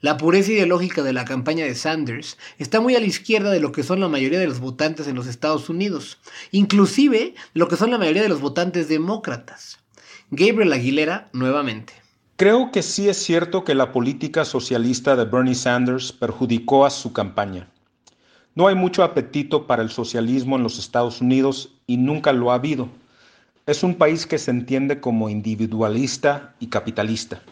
[0.00, 3.72] La pureza ideológica de la campaña de Sanders está muy a la izquierda de lo
[3.72, 6.18] que son la mayoría de los votantes en los Estados Unidos,
[6.52, 9.78] inclusive lo que son la mayoría de los votantes demócratas.
[10.30, 11.99] Gabriel Aguilera, nuevamente.
[12.40, 17.12] Creo que sí es cierto que la política socialista de Bernie Sanders perjudicó a su
[17.12, 17.68] campaña.
[18.54, 22.54] No hay mucho apetito para el socialismo en los Estados Unidos y nunca lo ha
[22.54, 22.88] habido.
[23.66, 27.42] Es un país que se entiende como individualista y capitalista.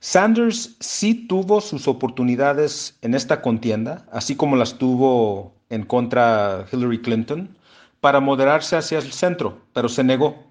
[0.00, 7.02] Sanders sí tuvo sus oportunidades en esta contienda, así como las tuvo en contra Hillary
[7.02, 7.56] Clinton,
[8.00, 10.45] para moderarse hacia el centro, pero se negó.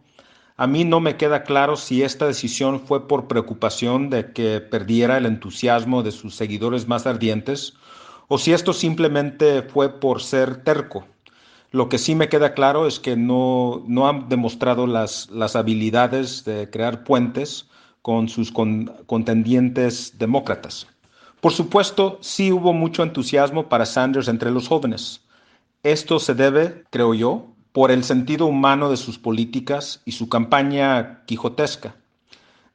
[0.58, 5.18] A mí no me queda claro si esta decisión fue por preocupación de que perdiera
[5.18, 7.74] el entusiasmo de sus seguidores más ardientes
[8.30, 11.06] o si esto simplemente fue por ser terco.
[11.72, 16.46] Lo que sí me queda claro es que no, no han demostrado las, las habilidades
[16.46, 17.68] de crear puentes
[18.02, 20.88] con sus contendientes demócratas.
[21.42, 25.22] Por supuesto, sí hubo mucho entusiasmo para Sanders entre los jóvenes.
[25.84, 31.26] Esto se debe, creo yo, por el sentido humano de sus políticas y su campaña
[31.26, 31.98] quijotesca.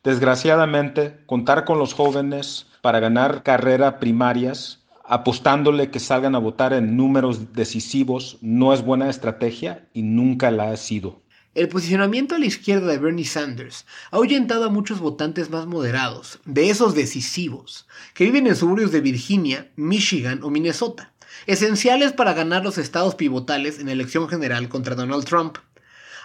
[0.05, 6.99] Desgraciadamente, contar con los jóvenes para ganar carreras primarias, apostándole que salgan a votar en
[6.99, 11.23] números decisivos, no es buena estrategia y nunca la ha sido.
[11.55, 16.41] El posicionamiento a la izquierda de Bernie Sanders ha ahuyentado a muchos votantes más moderados,
[16.45, 21.15] de esos decisivos, que viven en suburbios de Virginia, Michigan o Minnesota,
[21.51, 25.59] esenciales para ganar los estados pivotales en elección general contra Donald Trump.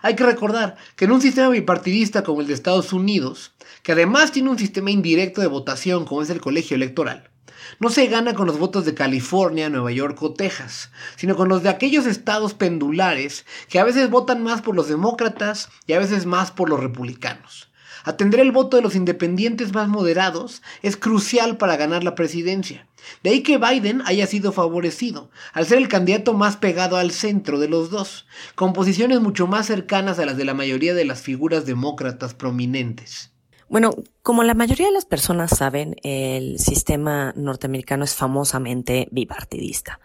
[0.03, 4.31] Hay que recordar que en un sistema bipartidista como el de Estados Unidos, que además
[4.31, 7.31] tiene un sistema indirecto de votación como es el colegio electoral,
[7.79, 11.63] no se gana con los votos de California, Nueva York o Texas, sino con los
[11.63, 16.27] de aquellos estados pendulares que a veces votan más por los demócratas y a veces
[16.27, 17.64] más por los republicanos.
[18.05, 22.87] Atender el voto de los independientes más moderados es crucial para ganar la presidencia.
[23.23, 27.59] De ahí que Biden haya sido favorecido, al ser el candidato más pegado al centro
[27.59, 31.21] de los dos, con posiciones mucho más cercanas a las de la mayoría de las
[31.21, 33.31] figuras demócratas prominentes.
[33.67, 33.91] Bueno,
[34.21, 39.99] como la mayoría de las personas saben, el sistema norteamericano es famosamente bipartidista.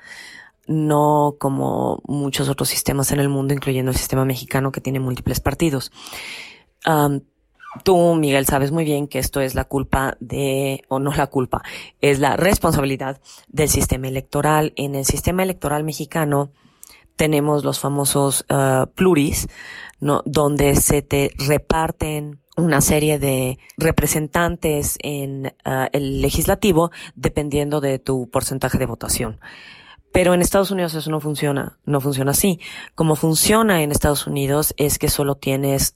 [0.67, 5.41] No como muchos otros sistemas en el mundo, incluyendo el sistema mexicano que tiene múltiples
[5.41, 5.93] partidos.
[7.85, 11.63] Tú, Miguel, sabes muy bien que esto es la culpa de, o no la culpa,
[12.01, 14.73] es la responsabilidad del sistema electoral.
[14.77, 16.53] En el sistema electoral mexicano
[17.17, 19.49] tenemos los famosos uh, pluris,
[20.01, 20.23] ¿no?
[20.25, 28.29] donde se te reparten una serie de representantes en ah, el legislativo dependiendo de tu
[28.31, 29.41] porcentaje de votación.
[30.13, 32.61] Pero en Estados Unidos eso no funciona, no funciona así.
[32.95, 35.95] Como funciona en Estados Unidos es que solo tienes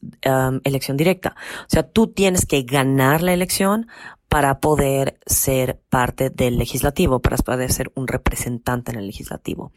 [0.62, 1.34] elección directa.
[1.62, 3.88] O sea, tú tienes que ganar la elección
[4.28, 9.72] para poder ser parte del legislativo, para poder ser un representante en el legislativo.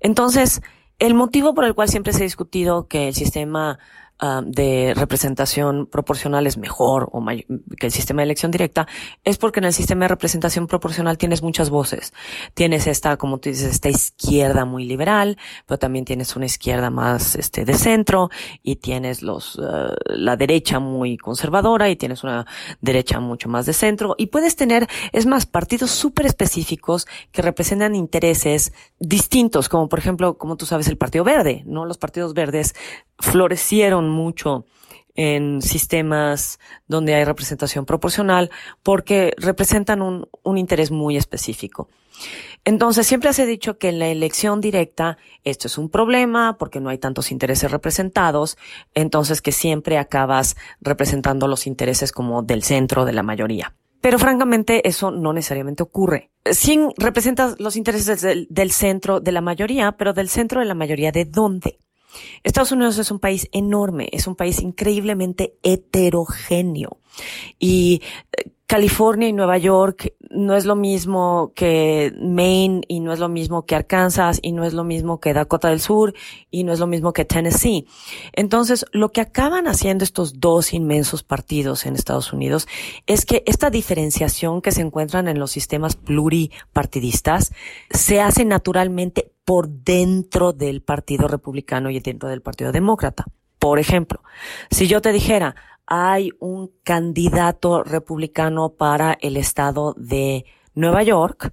[0.00, 0.60] Entonces,
[0.98, 3.78] el motivo por el cual siempre se ha discutido que el sistema
[4.18, 7.22] Ah, de representación proporcional es mejor o
[7.78, 8.88] que el sistema de elección directa,
[9.24, 12.14] es porque en el sistema de representación proporcional tienes muchas voces.
[12.54, 17.34] Tienes esta, como tú dices, esta izquierda muy liberal, pero también tienes una izquierda más
[17.34, 18.30] este de centro
[18.62, 22.46] y tienes los ah, la derecha muy conservadora y tienes una
[22.80, 27.94] derecha mucho más de centro y puedes tener, es más, partidos súper específicos que representan
[27.94, 31.84] intereses distintos, como por ejemplo, como tú sabes, el Partido Verde, ¿no?
[31.84, 32.74] Los partidos verdes
[33.18, 34.66] florecieron mucho
[35.16, 38.50] en sistemas donde hay representación proporcional
[38.82, 41.88] porque representan un, un, interés muy específico.
[42.64, 46.80] Entonces, siempre se ha dicho que en la elección directa esto es un problema porque
[46.80, 48.58] no hay tantos intereses representados,
[48.94, 53.74] entonces que siempre acabas representando los intereses como del centro de la mayoría.
[54.00, 56.30] Pero francamente eso no necesariamente ocurre.
[56.44, 60.74] Sí representas los intereses del, del centro de la mayoría, pero del centro de la
[60.74, 61.78] mayoría de dónde?
[62.42, 66.98] Estados Unidos es un país enorme, es un país increíblemente heterogéneo.
[67.58, 68.02] Y
[68.36, 73.28] eh, California y Nueva York no es lo mismo que Maine y no es lo
[73.28, 76.14] mismo que Arkansas y no es lo mismo que Dakota del Sur
[76.50, 77.86] y no es lo mismo que Tennessee.
[78.32, 82.66] Entonces, lo que acaban haciendo estos dos inmensos partidos en Estados Unidos
[83.06, 87.52] es que esta diferenciación que se encuentran en los sistemas pluripartidistas
[87.90, 93.26] se hace naturalmente por dentro del Partido Republicano y dentro del Partido Demócrata.
[93.58, 94.22] Por ejemplo,
[94.70, 95.54] si yo te dijera,
[95.86, 101.52] hay un candidato republicano para el estado de Nueva York,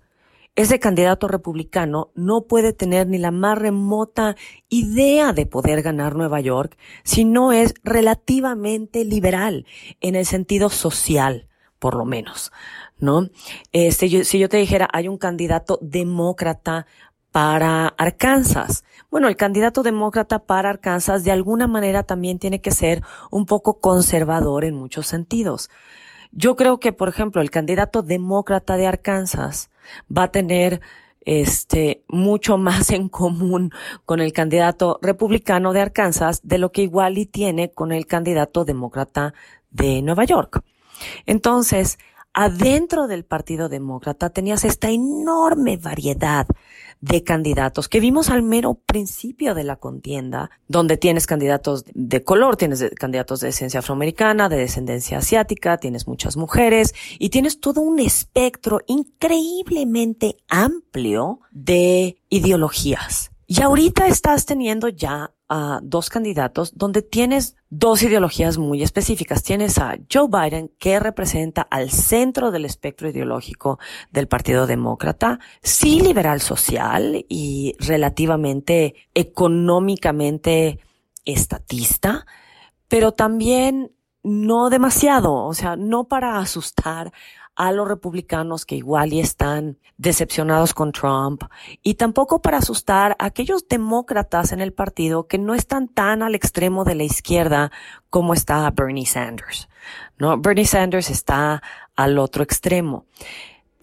[0.56, 4.36] ese candidato republicano no puede tener ni la más remota
[4.70, 9.66] idea de poder ganar Nueva York si no es relativamente liberal
[10.00, 11.48] en el sentido social,
[11.80, 12.52] por lo menos,
[13.00, 13.30] ¿no?
[13.72, 16.86] Este, si yo te dijera, hay un candidato demócrata
[17.34, 18.86] para Arkansas.
[19.10, 23.80] Bueno, el candidato demócrata para Arkansas de alguna manera también tiene que ser un poco
[23.80, 25.72] conservador en muchos sentidos.
[26.32, 29.72] Yo creo que, por ejemplo, el candidato demócrata de Arkansas
[30.16, 30.80] va a tener
[31.26, 33.72] este, mucho más en común
[34.06, 38.64] con el candidato republicano de Arkansas de lo que igual y tiene con el candidato
[38.64, 39.34] demócrata
[39.72, 40.64] de Nueva York.
[41.26, 41.98] Entonces,
[42.32, 46.46] adentro del Partido Demócrata tenías esta enorme variedad
[47.04, 52.56] de candidatos que vimos al mero principio de la contienda, donde tienes candidatos de color,
[52.56, 58.00] tienes candidatos de descendencia afroamericana, de descendencia asiática, tienes muchas mujeres y tienes todo un
[58.00, 63.32] espectro increíblemente amplio de ideologías.
[63.48, 69.44] Y ahorita estás teniendo ya a dos candidatos donde tienes dos ideologías muy específicas.
[69.44, 73.78] Tienes a Joe Biden, que representa al centro del espectro ideológico
[74.10, 80.80] del Partido Demócrata, sí liberal social y relativamente económicamente
[81.24, 82.26] estatista,
[82.88, 83.92] pero también
[84.24, 87.14] no demasiado, o sea, no para asustar
[87.56, 91.44] a los republicanos que igual y están decepcionados con Trump
[91.82, 96.36] y tampoco para asustar a aquellos demócratas en el partido que no están tan al
[96.36, 97.72] extremo de la izquierda
[98.10, 99.70] como está Bernie Sanders.
[100.18, 100.38] ¿No?
[100.40, 101.62] Bernie Sanders está
[101.96, 103.06] al otro extremo.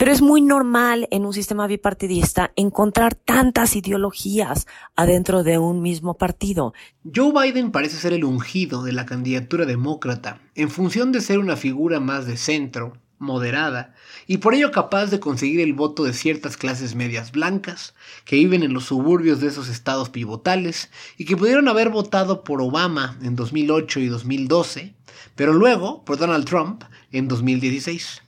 [0.01, 4.67] Pero es muy normal en un sistema bipartidista encontrar tantas ideologías
[4.97, 6.73] adentro de un mismo partido.
[7.15, 11.55] Joe Biden parece ser el ungido de la candidatura demócrata, en función de ser una
[11.55, 13.95] figura más de centro, moderada
[14.27, 17.95] y por ello capaz de conseguir el voto de ciertas clases medias blancas
[18.25, 22.61] que viven en los suburbios de esos estados pivotales y que pudieron haber votado por
[22.61, 24.95] Obama en 2008 y 2012,
[25.37, 28.23] pero luego por Donald Trump en 2016.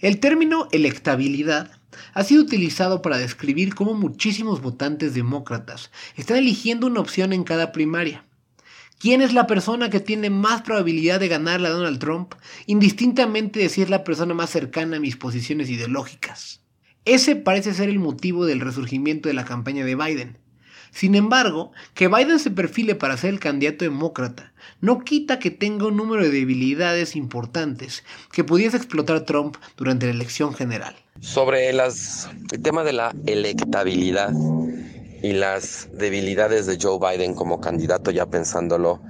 [0.00, 1.70] El término electabilidad
[2.12, 7.70] ha sido utilizado para describir cómo muchísimos votantes demócratas están eligiendo una opción en cada
[7.70, 8.24] primaria
[8.98, 12.34] ¿Quién es la persona que tiene más probabilidad de ganarle a Donald Trump,
[12.66, 16.60] indistintamente de si es la persona más cercana a mis posiciones ideológicas?
[17.04, 20.38] Ese parece ser el motivo del resurgimiento de la campaña de Biden.
[20.90, 25.86] Sin embargo, que Biden se perfile para ser el candidato demócrata no quita que tenga
[25.86, 30.94] un número de debilidades importantes que pudiese explotar Trump durante la elección general.
[31.20, 31.82] Sobre el
[32.62, 34.32] tema de la electabilidad,
[35.24, 39.00] y las debilidades de Joe Biden como candidato, ya pensándolo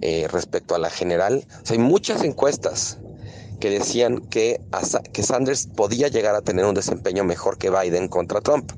[0.00, 1.44] eh, respecto a la general.
[1.68, 2.98] hay muchas encuestas
[3.58, 4.60] que decían que,
[5.12, 8.70] que Sanders podía llegar a tener un desempeño mejor que Biden contra Trump.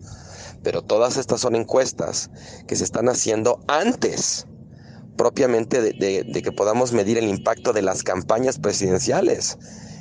[0.63, 2.31] Pero todas estas son encuestas
[2.67, 4.47] que se están haciendo antes
[5.19, 9.59] propiamente de que podamos medir el impacto de las campañas presidenciales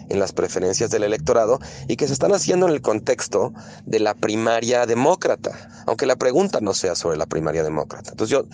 [0.10, 3.53] en las preferencias del electorado y que se están haciendo en el contexto
[3.86, 8.12] de la primaria demócrata, aunque la pregunta no sea sobre la primaria demócrata.
[8.12, 8.45] Entonces yo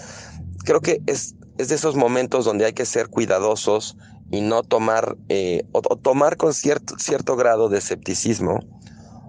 [0.66, 3.98] creo que es, es de esos momentos donde hay que ser cuidadosos
[4.32, 8.60] y no tomar, eh, o, tomar con cierto, cierto grado de escepticismo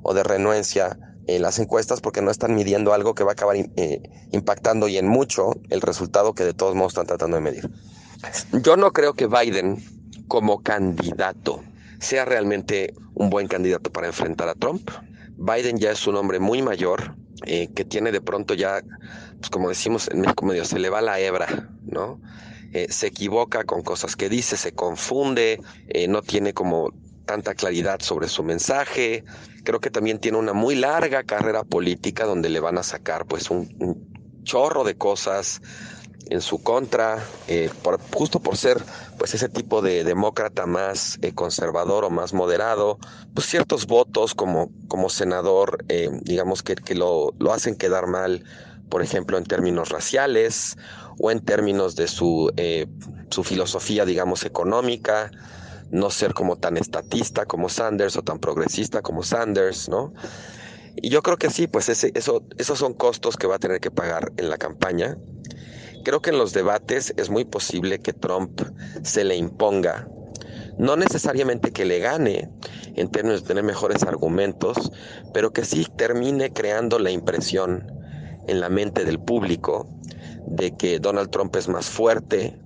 [0.03, 3.57] o de renuencia en las encuestas porque no están midiendo algo que va a acabar
[3.57, 4.03] eh,
[4.33, 7.71] impactando y en mucho el resultado que de todos modos están tratando de medir.
[8.53, 9.83] Yo no creo que Biden
[10.29, 11.63] como candidato
[12.05, 14.91] sea realmente un buen candidato para enfrentar a Trump.
[15.37, 18.83] Biden ya es un hombre muy mayor, eh, que tiene de pronto ya,
[19.39, 22.21] pues como decimos en México medio, se le va la hebra, ¿no?
[22.73, 26.93] Eh, se equivoca con cosas que dice, se confunde, eh, no tiene como
[27.25, 29.25] tanta claridad sobre su mensaje.
[29.65, 33.51] Creo que también tiene una muy larga carrera política donde le van a sacar pues
[33.51, 35.63] un, un chorro de cosas
[36.31, 37.71] en su contra, eh,
[38.13, 38.83] justo por ser
[39.19, 42.99] pues ese tipo de demócrata más eh, conservador o más moderado,
[43.35, 48.45] pues ciertos votos como, como senador, eh, digamos que, que lo, lo, hacen quedar mal,
[48.89, 50.77] por ejemplo, en términos raciales
[51.19, 52.51] o en términos de su,
[53.31, 55.31] su filosofía, digamos, económica,
[55.91, 60.13] no ser como tan estatista como Sanders o tan progresista como Sanders, ¿no?
[60.97, 63.81] Y yo creo que sí, pues ese, eso, esos son costos que va a tener
[63.81, 65.17] que pagar en la campaña
[66.05, 68.61] Creo que en los debates es muy posible que Trump
[69.03, 70.07] se le imponga.
[70.77, 72.51] No necesariamente que le gane
[72.95, 74.93] en términos de tener mejores argumentos,
[75.33, 77.91] pero que sí termine creando la impresión
[78.47, 79.89] en la mente del público
[80.47, 82.59] de que Donald Trump es más fuerte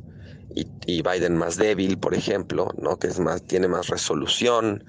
[0.55, 2.99] y, Biden más débil, por ejemplo, ¿no?
[2.99, 4.82] que es más, tiene más resolución,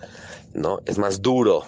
[0.56, 0.80] ¿no?
[0.88, 1.64] es más duro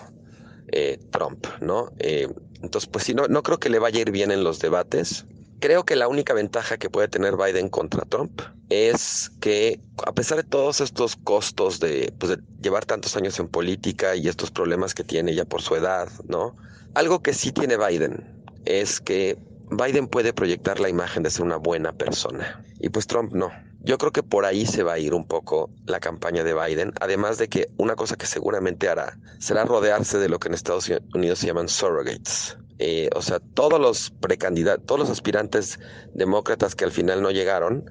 [0.71, 1.45] eh, Trump.
[1.59, 1.91] ¿no?
[1.99, 2.27] Eh,
[2.63, 5.27] entonces, pues sí, no, no creo que le vaya a ir bien en los debates
[5.62, 10.38] Creo que la única ventaja que puede tener Biden contra Trump es que a pesar
[10.38, 15.03] de todos estos costos de, pues, llevar tantos años en política y estos problemas que
[15.03, 16.55] tiene ya por su edad, ¿no?
[16.95, 19.38] Algo que sí tiene Biden es que
[19.70, 23.51] Biden puede proyectar la imagen de ser una buena persona y pues Trump no.
[23.84, 26.91] Yo creo que por ahí se va a ir un poco la campaña de Biden,
[27.01, 30.91] además de que una cosa que seguramente hará será rodearse de lo que en Estados
[31.14, 35.79] Unidos se llaman surrogates, eh, o sea, todos los precandidatos, todos los aspirantes
[36.15, 37.86] demócratas que al final no llegaron,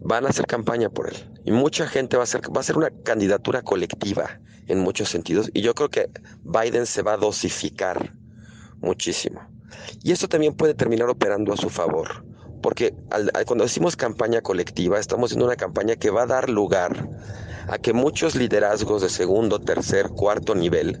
[0.00, 1.16] van a hacer campaña por él.
[1.44, 5.50] Y mucha gente va a hacer, va a ser una candidatura colectiva en muchos sentidos.
[5.52, 6.08] Y yo creo que
[6.44, 8.14] Biden se va a dosificar
[8.80, 9.42] muchísimo.
[10.02, 12.24] Y esto también puede terminar operando a su favor.
[12.62, 12.94] Porque
[13.46, 17.10] cuando decimos campaña colectiva, estamos haciendo una campaña que va a dar lugar
[17.68, 20.98] a que muchos liderazgos de segundo, tercer, cuarto nivel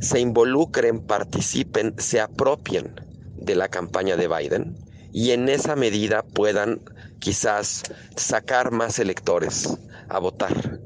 [0.00, 3.00] se involucren, participen, se apropien
[3.36, 4.76] de la campaña de Biden
[5.12, 6.80] y en esa medida puedan
[7.18, 7.82] quizás
[8.16, 9.78] sacar más electores
[10.08, 10.80] a votar,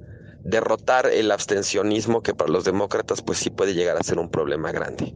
[0.45, 4.73] derrotar el abstencionismo que para los demócratas pues sí puede llegar a ser un problema
[4.73, 5.15] grande.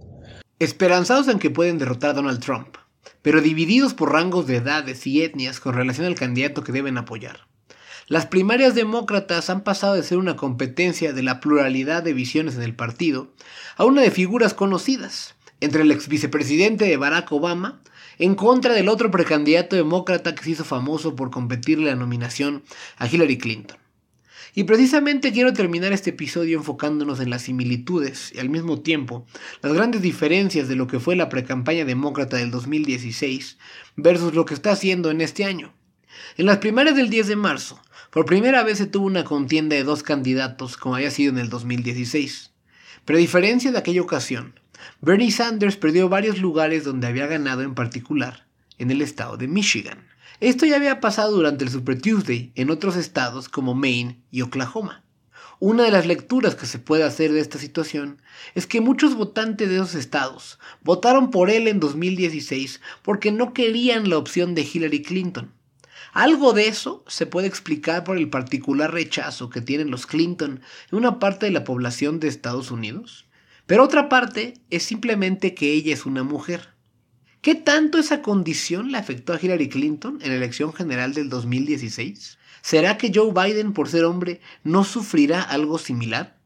[0.58, 2.76] Esperanzados en que pueden derrotar a Donald Trump,
[3.22, 7.46] pero divididos por rangos de edades y etnias con relación al candidato que deben apoyar.
[8.08, 12.62] Las primarias demócratas han pasado de ser una competencia de la pluralidad de visiones en
[12.62, 13.32] el partido
[13.76, 17.80] a una de figuras conocidas, entre el ex vicepresidente de Barack Obama
[18.20, 22.62] en contra del otro precandidato demócrata que se hizo famoso por competirle la nominación
[22.96, 23.76] a Hillary Clinton.
[24.54, 29.26] Y precisamente quiero terminar este episodio enfocándonos en las similitudes y al mismo tiempo
[29.62, 33.58] las grandes diferencias de lo que fue la precampaña demócrata del 2016
[33.96, 35.74] versus lo que está haciendo en este año.
[36.36, 37.80] En las primarias del 10 de marzo,
[38.16, 41.50] por primera vez se tuvo una contienda de dos candidatos como había sido en el
[41.50, 42.50] 2016.
[43.04, 44.58] Pero a diferencia de aquella ocasión,
[45.02, 48.46] Bernie Sanders perdió varios lugares donde había ganado en particular
[48.78, 50.08] en el estado de Michigan.
[50.40, 55.04] Esto ya había pasado durante el Super Tuesday en otros estados como Maine y Oklahoma.
[55.58, 58.22] Una de las lecturas que se puede hacer de esta situación
[58.54, 64.08] es que muchos votantes de esos estados votaron por él en 2016 porque no querían
[64.08, 65.52] la opción de Hillary Clinton.
[66.16, 70.96] Algo de eso se puede explicar por el particular rechazo que tienen los Clinton en
[70.96, 73.26] una parte de la población de Estados Unidos.
[73.66, 76.70] Pero otra parte es simplemente que ella es una mujer.
[77.42, 82.38] ¿Qué tanto esa condición le afectó a Hillary Clinton en la elección general del 2016?
[82.62, 86.38] ¿Será que Joe Biden, por ser hombre, no sufrirá algo similar?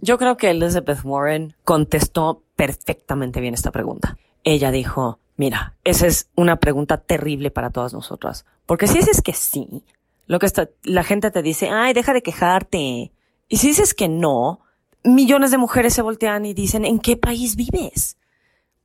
[0.00, 4.16] Yo creo que Elizabeth Warren contestó perfectamente bien esta pregunta.
[4.42, 8.44] Ella dijo, Mira, esa es una pregunta terrible para todas nosotras.
[8.66, 9.84] Porque si dices que sí,
[10.26, 13.12] lo que está, la gente te dice, ay, deja de quejarte.
[13.46, 14.60] Y si dices que no,
[15.04, 18.18] millones de mujeres se voltean y dicen, ¿en qué país vives?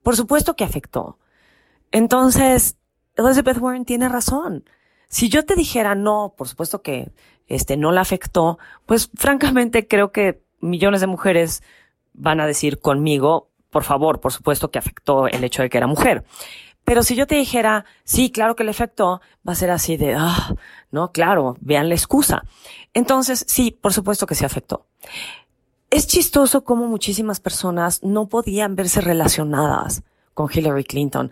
[0.03, 1.17] Por supuesto que afectó.
[1.91, 2.77] Entonces,
[3.15, 4.63] Elizabeth Warren tiene razón.
[5.09, 7.11] Si yo te dijera no, por supuesto que
[7.47, 11.63] este no la afectó, pues francamente creo que millones de mujeres
[12.13, 15.87] van a decir conmigo, por favor, por supuesto que afectó el hecho de que era
[15.87, 16.23] mujer.
[16.85, 20.15] Pero si yo te dijera, sí, claro que le afectó, va a ser así de,
[20.17, 20.55] ah,
[20.91, 22.43] no, claro, vean la excusa.
[22.93, 24.85] Entonces, sí, por supuesto que se afectó.
[25.89, 30.03] Es chistoso cómo muchísimas personas no podían verse relacionadas
[30.33, 31.31] con Hillary Clinton.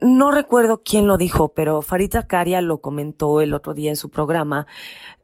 [0.00, 4.10] No recuerdo quién lo dijo, pero Farita Caria lo comentó el otro día en su
[4.10, 4.66] programa,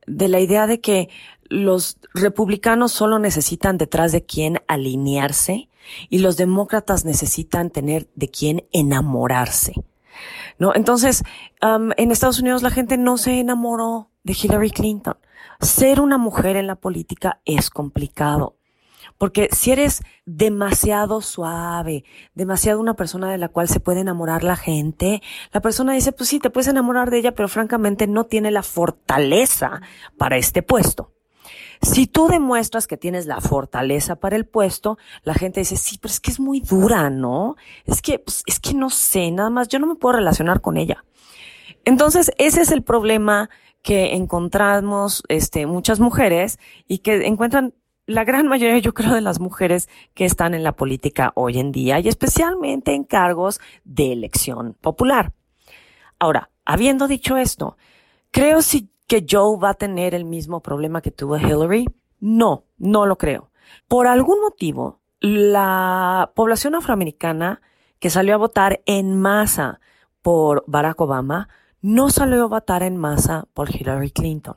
[0.06, 1.08] de la idea de que
[1.48, 5.68] los republicanos solo necesitan detrás de quién alinearse
[6.08, 9.74] y los demócratas necesitan tener de quién enamorarse.
[10.58, 10.74] ¿No?
[10.74, 11.22] Entonces,
[11.60, 15.16] en Estados Unidos la gente no se enamoró de Hillary Clinton.
[15.60, 18.56] Ser una mujer en la política es complicado.
[19.16, 24.54] Porque si eres demasiado suave, demasiado una persona de la cual se puede enamorar la
[24.54, 25.22] gente,
[25.52, 28.62] la persona dice, pues sí, te puedes enamorar de ella, pero francamente no tiene la
[28.62, 29.80] fortaleza
[30.16, 31.12] para este puesto.
[31.82, 36.12] Si tú demuestras que tienes la fortaleza para el puesto, la gente dice, sí, pero
[36.12, 37.56] es que es muy dura, ¿no?
[37.84, 40.76] Es que, pues, es que no sé, nada más, yo no me puedo relacionar con
[40.76, 41.04] ella.
[41.84, 43.48] Entonces, ese es el problema
[43.82, 47.74] que encontramos, este, muchas mujeres y que encuentran
[48.06, 51.72] la gran mayoría, yo creo, de las mujeres que están en la política hoy en
[51.72, 55.32] día y especialmente en cargos de elección popular.
[56.18, 57.76] Ahora, habiendo dicho esto,
[58.30, 61.86] creo si que Joe va a tener el mismo problema que tuvo Hillary?
[62.20, 63.50] No, no lo creo.
[63.88, 67.60] Por algún motivo, la población afroamericana
[67.98, 69.80] que salió a votar en masa
[70.22, 71.48] por Barack Obama
[71.80, 74.56] no salió a votar en masa por Hillary Clinton.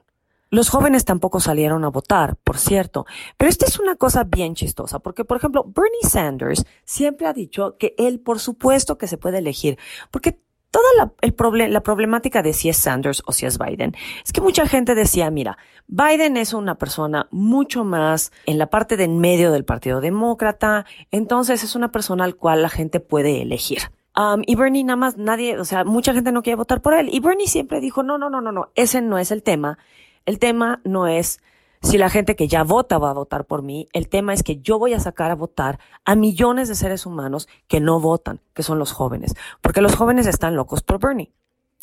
[0.49, 3.05] Los jóvenes tampoco salieron a votar, por cierto.
[3.37, 7.77] Pero esta es una cosa bien chistosa, porque, por ejemplo, Bernie Sanders siempre ha dicho
[7.77, 9.79] que él, por supuesto, que se puede elegir,
[10.11, 10.41] porque
[10.71, 13.93] toda la, el la problemática de si es Sanders o si es Biden
[14.25, 15.57] es que mucha gente decía, mira,
[15.87, 20.85] Biden es una persona mucho más en la parte de en medio del Partido Demócrata,
[21.11, 23.91] entonces es una persona al cual la gente puede elegir.
[24.15, 27.09] Um, y Bernie nada más nadie, o sea, mucha gente no quiere votar por él.
[27.11, 29.77] Y Bernie siempre dijo, no, no, no, no, no, ese no es el tema.
[30.25, 31.41] El tema no es
[31.81, 33.89] si la gente que ya vota va a votar por mí.
[33.93, 37.47] El tema es que yo voy a sacar a votar a millones de seres humanos
[37.67, 39.33] que no votan, que son los jóvenes.
[39.61, 41.31] Porque los jóvenes están locos por Bernie.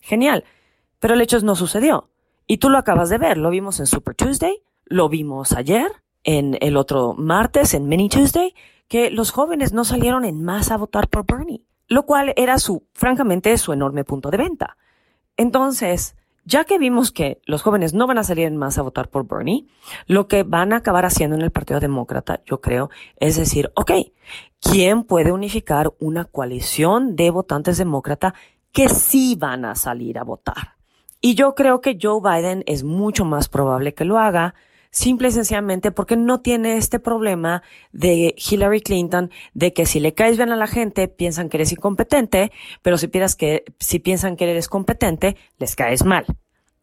[0.00, 0.44] Genial.
[1.00, 2.10] Pero el hecho es no sucedió.
[2.46, 3.38] Y tú lo acabas de ver.
[3.38, 4.62] Lo vimos en Super Tuesday.
[4.84, 5.90] Lo vimos ayer.
[6.24, 8.54] En el otro martes, en Mini Tuesday.
[8.86, 12.86] Que los jóvenes no salieron en masa a votar por Bernie lo cual era su,
[12.92, 14.76] francamente, su enorme punto de venta.
[15.36, 16.16] Entonces,
[16.48, 19.28] ya que vimos que los jóvenes no van a salir en masa a votar por
[19.28, 19.66] Bernie,
[20.06, 23.92] lo que van a acabar haciendo en el Partido Demócrata, yo creo, es decir, ok,
[24.58, 28.34] ¿quién puede unificar una coalición de votantes demócrata
[28.72, 30.76] que sí van a salir a votar?
[31.20, 34.54] Y yo creo que Joe Biden es mucho más probable que lo haga
[34.90, 37.62] simple y sencillamente porque no tiene este problema
[37.92, 41.72] de Hillary Clinton, de que si le caes bien a la gente, piensan que eres
[41.72, 46.26] incompetente, pero si, que, si piensan que eres competente, les caes mal.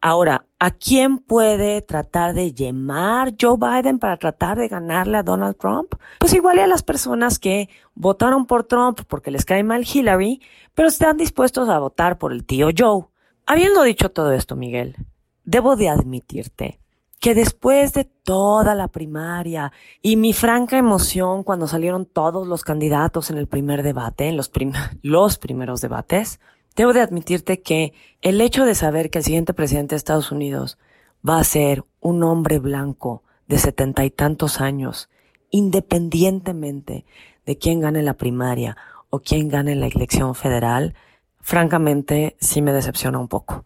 [0.00, 5.56] Ahora, ¿a quién puede tratar de llamar Joe Biden para tratar de ganarle a Donald
[5.56, 5.94] Trump?
[6.20, 10.40] Pues igual a las personas que votaron por Trump porque les cae mal Hillary,
[10.74, 13.06] pero están dispuestos a votar por el tío Joe.
[13.46, 14.96] Habiendo dicho todo esto, Miguel,
[15.44, 16.78] debo de admitirte
[17.20, 23.30] que después de toda la primaria y mi franca emoción cuando salieron todos los candidatos
[23.30, 24.50] en el primer debate, en los,
[25.02, 26.40] los primeros debates,
[26.74, 30.78] debo de admitirte que el hecho de saber que el siguiente presidente de Estados Unidos
[31.26, 35.08] va a ser un hombre blanco de setenta y tantos años,
[35.50, 37.04] independientemente
[37.46, 38.76] de quién gane la primaria
[39.08, 40.94] o quién gane la elección federal,
[41.40, 43.64] francamente sí me decepciona un poco.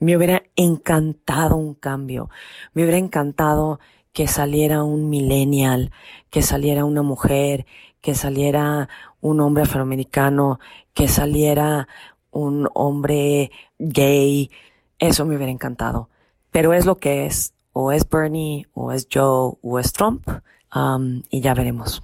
[0.00, 2.30] Me hubiera encantado un cambio.
[2.74, 3.78] Me hubiera encantado
[4.12, 5.92] que saliera un millennial,
[6.30, 7.66] que saliera una mujer,
[8.00, 8.88] que saliera
[9.20, 10.58] un hombre afroamericano,
[10.94, 11.86] que saliera
[12.30, 14.50] un hombre gay.
[14.98, 16.08] Eso me hubiera encantado.
[16.50, 17.54] Pero es lo que es.
[17.72, 20.28] O es Bernie, o es Joe, o es Trump.
[20.74, 22.02] Um, y ya veremos.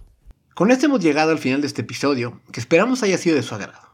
[0.55, 3.55] Con esto hemos llegado al final de este episodio, que esperamos haya sido de su
[3.55, 3.86] agrado.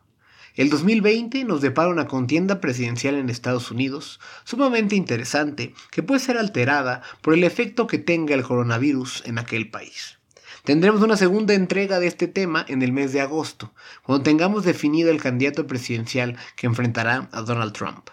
[0.54, 6.36] El 2020 nos depara una contienda presidencial en Estados Unidos sumamente interesante que puede ser
[6.36, 10.18] alterada por el efecto que tenga el coronavirus en aquel país.
[10.64, 13.72] Tendremos una segunda entrega de este tema en el mes de agosto,
[14.02, 18.10] cuando tengamos definido el candidato presidencial que enfrentará a Donald Trump.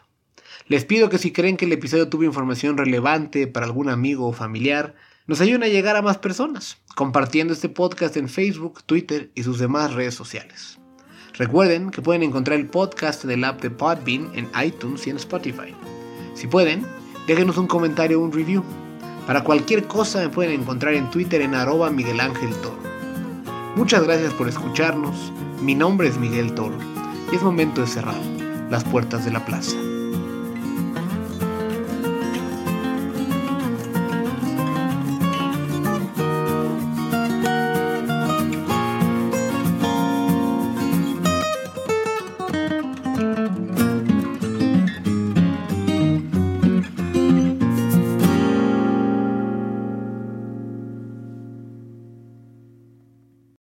[0.68, 4.34] Les pido que si creen que el episodio tuvo información relevante para algún amigo o
[4.34, 4.96] familiar,
[5.28, 9.60] nos ayuden a llegar a más personas, compartiendo este podcast en Facebook, Twitter y sus
[9.60, 10.79] demás redes sociales.
[11.40, 15.74] Recuerden que pueden encontrar el podcast del app de Podbean en iTunes y en Spotify.
[16.36, 16.86] Si pueden,
[17.28, 18.62] déjenos un comentario o un review.
[19.26, 22.78] Para cualquier cosa me pueden encontrar en Twitter en arroba Miguel Ángel Toro.
[23.78, 25.32] Muchas gracias por escucharnos.
[25.62, 26.78] Mi nombre es Miguel Toro
[27.32, 28.20] y es momento de cerrar
[28.70, 29.78] las puertas de la plaza.